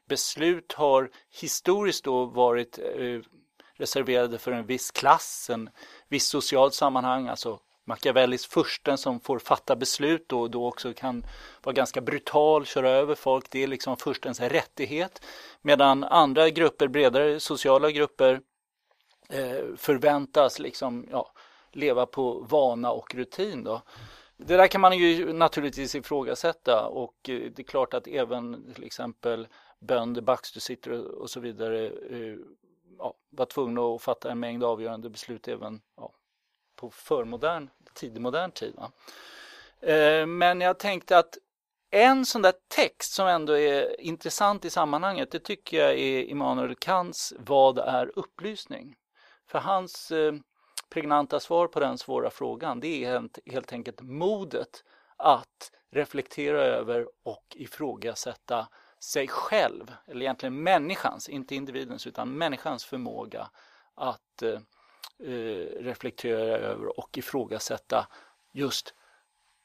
beslut 0.09 0.73
har 0.73 1.09
historiskt 1.41 2.03
då 2.03 2.25
varit 2.25 2.79
eh, 2.79 3.21
reserverade 3.83 4.37
för 4.37 4.51
en 4.51 4.65
viss 4.65 4.91
klass, 4.91 5.49
en 5.49 5.69
viss 6.09 6.25
socialt 6.25 6.73
sammanhang, 6.73 7.27
alltså 7.27 7.59
Machiavellis 7.85 8.45
fursten 8.45 8.97
som 8.97 9.19
får 9.19 9.39
fatta 9.39 9.75
beslut 9.75 10.33
och 10.33 10.51
då 10.51 10.67
också 10.67 10.93
kan 10.93 11.25
vara 11.63 11.73
ganska 11.73 12.01
brutal, 12.01 12.65
köra 12.65 12.89
över 12.89 13.15
folk. 13.15 13.45
Det 13.49 13.63
är 13.63 13.67
liksom 13.67 13.97
furstens 13.97 14.39
rättighet. 14.39 15.25
Medan 15.61 16.03
andra 16.03 16.49
grupper, 16.49 16.87
bredare 16.87 17.39
sociala 17.39 17.91
grupper 17.91 18.41
eh, 19.29 19.75
förväntas 19.77 20.59
liksom, 20.59 21.07
ja, 21.11 21.31
leva 21.71 22.05
på 22.05 22.45
vana 22.49 22.91
och 22.91 23.15
rutin. 23.15 23.63
Då. 23.63 23.81
Det 24.37 24.57
där 24.57 24.67
kan 24.67 24.81
man 24.81 24.97
ju 24.97 25.33
naturligtvis 25.33 25.95
ifrågasätta 25.95 26.87
och 26.87 27.29
eh, 27.29 27.51
det 27.55 27.59
är 27.59 27.63
klart 27.63 27.93
att 27.93 28.07
även 28.07 28.73
till 28.73 28.83
exempel 28.83 29.47
bönder, 29.79 30.21
backstusitter 30.21 31.21
och 31.21 31.29
så 31.29 31.39
vidare 31.39 31.87
eh, 31.87 32.37
ja, 32.97 33.13
var 33.29 33.45
tvungna 33.45 33.81
att 33.81 34.01
fatta 34.01 34.31
en 34.31 34.39
mängd 34.39 34.63
avgörande 34.63 35.09
beslut 35.09 35.47
även 35.47 35.81
ja, 35.97 36.13
på 36.75 36.89
förmodern, 36.89 37.69
tidig 37.93 38.21
modern 38.21 38.51
tid. 38.51 38.75
Eh, 39.79 40.25
men 40.25 40.61
jag 40.61 40.79
tänkte 40.79 41.17
att 41.17 41.37
en 41.91 42.25
sån 42.25 42.41
där 42.41 42.53
text 42.67 43.13
som 43.13 43.27
ändå 43.27 43.57
är 43.57 44.01
intressant 44.01 44.65
i 44.65 44.69
sammanhanget, 44.69 45.31
det 45.31 45.39
tycker 45.39 45.77
jag 45.77 45.91
är 45.91 46.23
Immanuel 46.23 46.75
Kants 46.75 47.33
Vad 47.39 47.77
är 47.79 48.19
upplysning? 48.19 48.95
För 49.47 49.59
hans 49.59 50.11
eh, 50.11 50.33
pregnanta 50.89 51.39
svar 51.39 51.67
på 51.67 51.79
den 51.79 51.97
svåra 51.97 52.29
frågan, 52.29 52.79
det 52.79 52.87
är 52.87 53.11
helt, 53.11 53.39
helt 53.45 53.73
enkelt 53.73 54.01
modet 54.01 54.83
att 55.17 55.71
reflektera 55.91 56.61
över 56.61 57.07
och 57.23 57.45
ifrågasätta 57.55 58.67
sig 59.03 59.27
själv, 59.27 59.93
eller 60.05 60.21
egentligen 60.21 60.63
människans, 60.63 61.29
inte 61.29 61.55
individens 61.55 62.07
utan 62.07 62.37
människans 62.37 62.85
förmåga 62.85 63.49
att 63.95 64.41
eh, 64.41 64.59
eh, 65.29 65.83
reflektera 65.83 66.39
över 66.39 66.99
och 66.99 67.17
ifrågasätta 67.17 68.07
just 68.51 68.93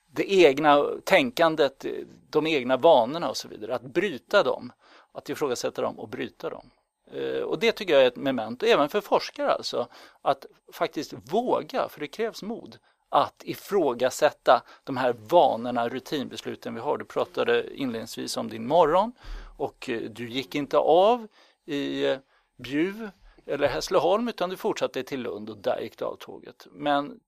det 0.07 0.33
egna 0.33 0.85
tänkandet, 1.05 1.87
de 2.31 2.47
egna 2.47 2.77
vanorna 2.77 3.29
och 3.29 3.37
så 3.37 3.49
vidare. 3.49 3.75
Att 3.75 3.83
bryta 3.83 4.43
dem, 4.43 4.73
att 5.13 5.29
ifrågasätta 5.29 5.83
dem 5.83 5.99
och 5.99 6.09
bryta 6.09 6.51
dem. 6.51 6.71
Eh, 7.11 7.43
och 7.43 7.59
det 7.59 7.73
tycker 7.73 7.95
jag 7.95 8.03
är 8.03 8.07
ett 8.07 8.17
memento, 8.17 8.67
även 8.67 8.89
för 8.89 9.01
forskare 9.01 9.53
alltså, 9.53 9.89
att 10.23 10.47
faktiskt 10.73 11.13
våga, 11.13 11.89
för 11.89 12.01
det 12.01 12.09
krävs 12.09 12.43
mod, 12.43 12.79
att 13.09 13.43
ifrågasätta 13.45 14.63
de 14.85 14.97
här 14.97 15.13
vanorna, 15.13 15.89
rutinbesluten 15.89 16.75
vi 16.75 16.81
har. 16.81 16.99
Du 16.99 17.05
pratade 17.05 17.77
inledningsvis 17.77 18.37
om 18.37 18.49
din 18.49 18.67
morgon 18.67 19.13
och 19.57 19.89
eh, 19.89 20.01
du 20.01 20.29
gick 20.29 20.55
inte 20.55 20.79
av 20.79 21.27
i 21.67 22.07
eh, 22.07 22.19
Bjuv 22.59 23.11
eller 23.47 23.69
Hässleholm 23.69 24.29
utan 24.29 24.51
du 24.51 24.57
fortsatte 24.57 25.03
till 25.03 25.21
Lund 25.21 25.51
och 25.51 25.57
där 25.57 25.81
gick 25.81 25.99
du 25.99 26.05
av 26.05 26.17
tåget. 26.17 26.67
Men 26.71 27.21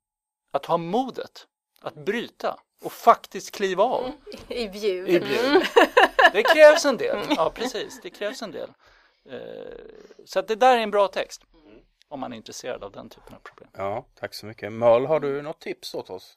att 0.53 0.67
ha 0.67 0.77
modet 0.77 1.47
att 1.81 1.95
bryta 1.95 2.57
och 2.85 2.93
faktiskt 2.93 3.51
kliva 3.51 3.85
av. 3.85 4.13
I 4.49 4.69
Bjuv. 4.69 5.09
I 5.09 5.21
Bjuv. 5.21 5.63
Det 6.33 6.43
krävs 6.43 6.85
en 6.85 6.97
del. 6.97 7.19
Ja, 7.37 7.53
precis. 7.55 8.01
Det 8.03 8.11
krävs 8.11 8.43
en 8.43 8.51
del. 8.51 8.71
Eh, 9.31 9.39
så 10.25 10.39
att 10.39 10.49
det 10.49 10.57
där 10.57 10.77
är 10.77 10.83
en 10.83 10.91
bra 10.91 11.09
text 11.09 11.43
om 12.11 12.21
man 12.21 12.33
är 12.33 12.37
intresserad 12.37 12.85
av 12.85 12.93
den 12.93 13.09
typen 13.09 13.35
av 13.35 13.39
problem. 13.39 13.71
Ja, 13.73 14.07
tack 14.15 14.35
så 14.35 14.47
mycket. 14.47 14.73
Möl, 14.73 15.07
har 15.07 15.21
du 15.21 15.43
något 15.43 15.61
tips 15.61 15.95
åt 15.95 16.11
oss? 16.11 16.37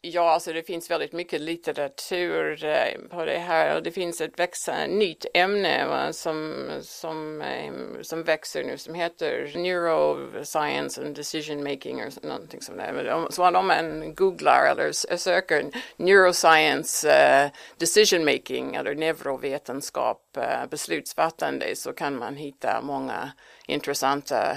Ja, 0.00 0.30
alltså 0.30 0.52
det 0.52 0.62
finns 0.62 0.90
väldigt 0.90 1.12
mycket 1.12 1.40
litteratur 1.40 2.64
eh, 2.64 3.08
på 3.10 3.24
det 3.24 3.38
här 3.38 3.76
och 3.76 3.82
det 3.82 3.90
finns 3.90 4.20
ett 4.20 4.38
växande 4.38 4.86
nytt 4.86 5.26
ämne 5.34 5.86
va, 5.86 6.12
som, 6.12 6.68
som, 6.82 7.40
eh, 7.42 7.72
som 8.02 8.22
växer 8.22 8.64
nu 8.64 8.78
som 8.78 8.94
heter 8.94 9.52
Neuroscience 9.54 11.04
and 11.04 11.16
Decision 11.16 11.62
Making 11.62 12.00
eller 12.00 12.26
någonting 12.28 12.62
sånt 12.62 12.78
där. 12.78 13.26
Så 13.30 13.46
om 13.46 13.66
man 13.66 14.14
googlar 14.14 14.68
eller 14.70 15.16
söker 15.16 15.66
Neuroscience 15.96 17.08
uh, 17.08 17.50
Decision 17.78 18.24
Making 18.24 18.74
eller 18.74 18.94
neurovetenskap 18.94 20.22
uh, 20.38 20.70
beslutsfattande 20.70 21.76
så 21.76 21.92
kan 21.92 22.18
man 22.18 22.36
hitta 22.36 22.80
många 22.82 23.32
intressanta 23.66 24.56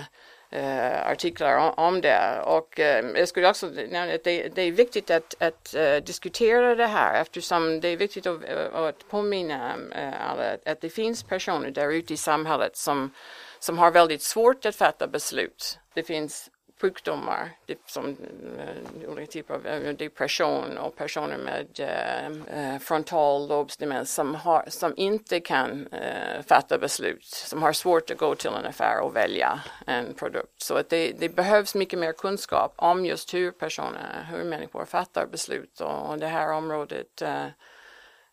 eh, 0.51 1.07
artiklar 1.07 1.79
om, 1.79 2.01
det. 2.01 2.41
Och 2.45 2.79
eh, 2.79 3.05
jag 3.15 3.27
skulle 3.27 3.49
också 3.49 3.67
nämna 3.67 4.13
att 4.13 4.23
det, 4.23 4.49
det 4.55 4.61
är 4.61 4.71
viktigt 4.71 5.09
att, 5.09 5.35
att 5.39 5.75
uh, 5.77 6.03
diskutera 6.03 6.75
det 6.75 6.87
här 6.87 7.21
eftersom 7.21 7.79
det 7.79 7.87
är 7.87 7.97
viktigt 7.97 8.27
att, 8.27 8.43
eh, 8.43 8.75
att 8.75 9.09
påminna 9.09 9.75
uh, 9.77 10.31
alla 10.31 10.57
att 10.65 10.81
det 10.81 10.89
finns 10.89 11.23
personer 11.23 11.71
där 11.71 11.91
ute 11.91 12.13
i 12.13 12.17
samhället 12.17 12.77
som, 12.77 13.13
som 13.59 13.77
har 13.77 13.91
väldigt 13.91 14.21
svårt 14.21 14.65
att 14.65 14.75
fatta 14.75 15.07
beslut. 15.07 15.79
Det 15.93 16.03
finns 16.03 16.49
sjukdomar 16.81 17.49
typ 17.67 17.89
som 17.89 18.17
eh, 18.57 19.09
olika 19.09 19.31
typer 19.31 19.53
av 19.53 19.67
eh, 19.67 19.93
depression 19.93 20.77
och 20.77 20.95
personer 20.95 21.37
med 21.37 21.79
eh, 21.79 22.73
eh 22.73 22.79
frontallobsdemens 22.79 24.13
som, 24.13 24.35
har, 24.35 24.65
som 24.67 24.93
inte 24.97 25.39
kan 25.39 25.87
eh, 25.87 26.41
fatta 26.41 26.77
beslut, 26.77 27.25
som 27.25 27.63
har 27.63 27.73
svårt 27.73 28.11
att 28.11 28.17
gå 28.17 28.35
till 28.35 28.49
en 28.49 28.65
affär 28.65 28.99
och 28.99 29.15
välja 29.15 29.59
en 29.87 30.13
produkt. 30.13 30.61
Så 30.61 30.75
att 30.75 30.89
det, 30.89 31.11
det 31.19 31.29
behövs 31.29 31.75
mycket 31.75 31.99
mer 31.99 32.13
kunskap 32.13 32.73
om 32.75 33.05
just 33.05 33.33
hur 33.33 33.51
personer, 33.51 34.27
hur 34.31 34.43
människor 34.43 34.85
fattar 34.85 35.27
beslut 35.27 35.81
och, 35.81 36.09
och 36.09 36.17
det 36.17 36.27
här 36.27 36.53
området 36.53 37.21
eh, 37.21 37.45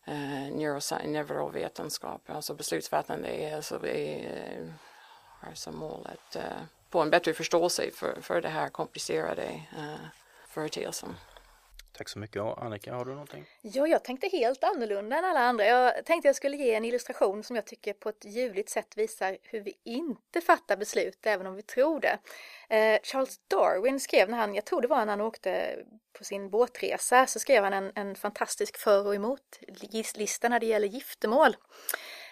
eh, 0.05 0.73
neurovetenskap, 1.05 2.29
alltså 2.29 2.53
beslutsfattande 2.53 3.27
är, 3.27 3.55
alltså, 3.55 3.87
är, 3.87 4.73
har 5.41 5.53
som 5.53 5.75
mål 5.75 6.07
att 6.11 6.35
eh, 6.35 6.61
få 6.97 7.01
en 7.01 7.09
bättre 7.09 7.33
förståelse 7.33 7.91
för, 7.91 8.21
för 8.21 8.41
det 8.41 8.49
här 8.49 8.69
komplicerade 8.69 9.43
uh, 9.77 9.95
företeelsen. 10.49 11.15
Tack 11.97 12.09
så 12.09 12.19
mycket. 12.19 12.41
Annika, 12.41 12.93
har 12.93 13.05
du 13.05 13.11
någonting? 13.11 13.45
Ja, 13.61 13.87
jag 13.87 14.03
tänkte 14.03 14.27
helt 14.27 14.63
annorlunda 14.63 15.17
än 15.17 15.25
alla 15.25 15.39
andra. 15.39 15.65
Jag 15.65 16.05
tänkte 16.05 16.27
jag 16.27 16.35
skulle 16.35 16.57
ge 16.57 16.75
en 16.75 16.85
illustration 16.85 17.43
som 17.43 17.55
jag 17.55 17.65
tycker 17.65 17.93
på 17.93 18.09
ett 18.09 18.25
ljuvligt 18.25 18.69
sätt 18.69 18.97
visar 18.97 19.37
hur 19.43 19.61
vi 19.61 19.73
inte 19.83 20.41
fattar 20.41 20.77
beslut, 20.77 21.25
även 21.25 21.47
om 21.47 21.55
vi 21.55 21.61
tror 21.61 21.99
det. 21.99 22.17
Eh, 22.75 22.99
Charles 23.03 23.39
Darwin 23.47 23.99
skrev 23.99 24.29
när 24.29 24.37
han, 24.37 24.55
jag 24.55 24.65
tror 24.65 24.81
det 24.81 24.87
var 24.87 25.05
när 25.05 25.13
han 25.13 25.21
åkte 25.21 25.79
på 26.17 26.23
sin 26.23 26.49
båtresa, 26.49 27.27
så 27.27 27.39
skrev 27.39 27.63
han 27.63 27.73
en, 27.73 27.91
en 27.95 28.15
fantastisk 28.15 28.77
för 28.77 29.07
och 29.07 29.15
emot 29.15 29.59
lista 30.15 30.49
när 30.49 30.59
det 30.59 30.65
gäller 30.65 30.87
giftermål. 30.87 31.55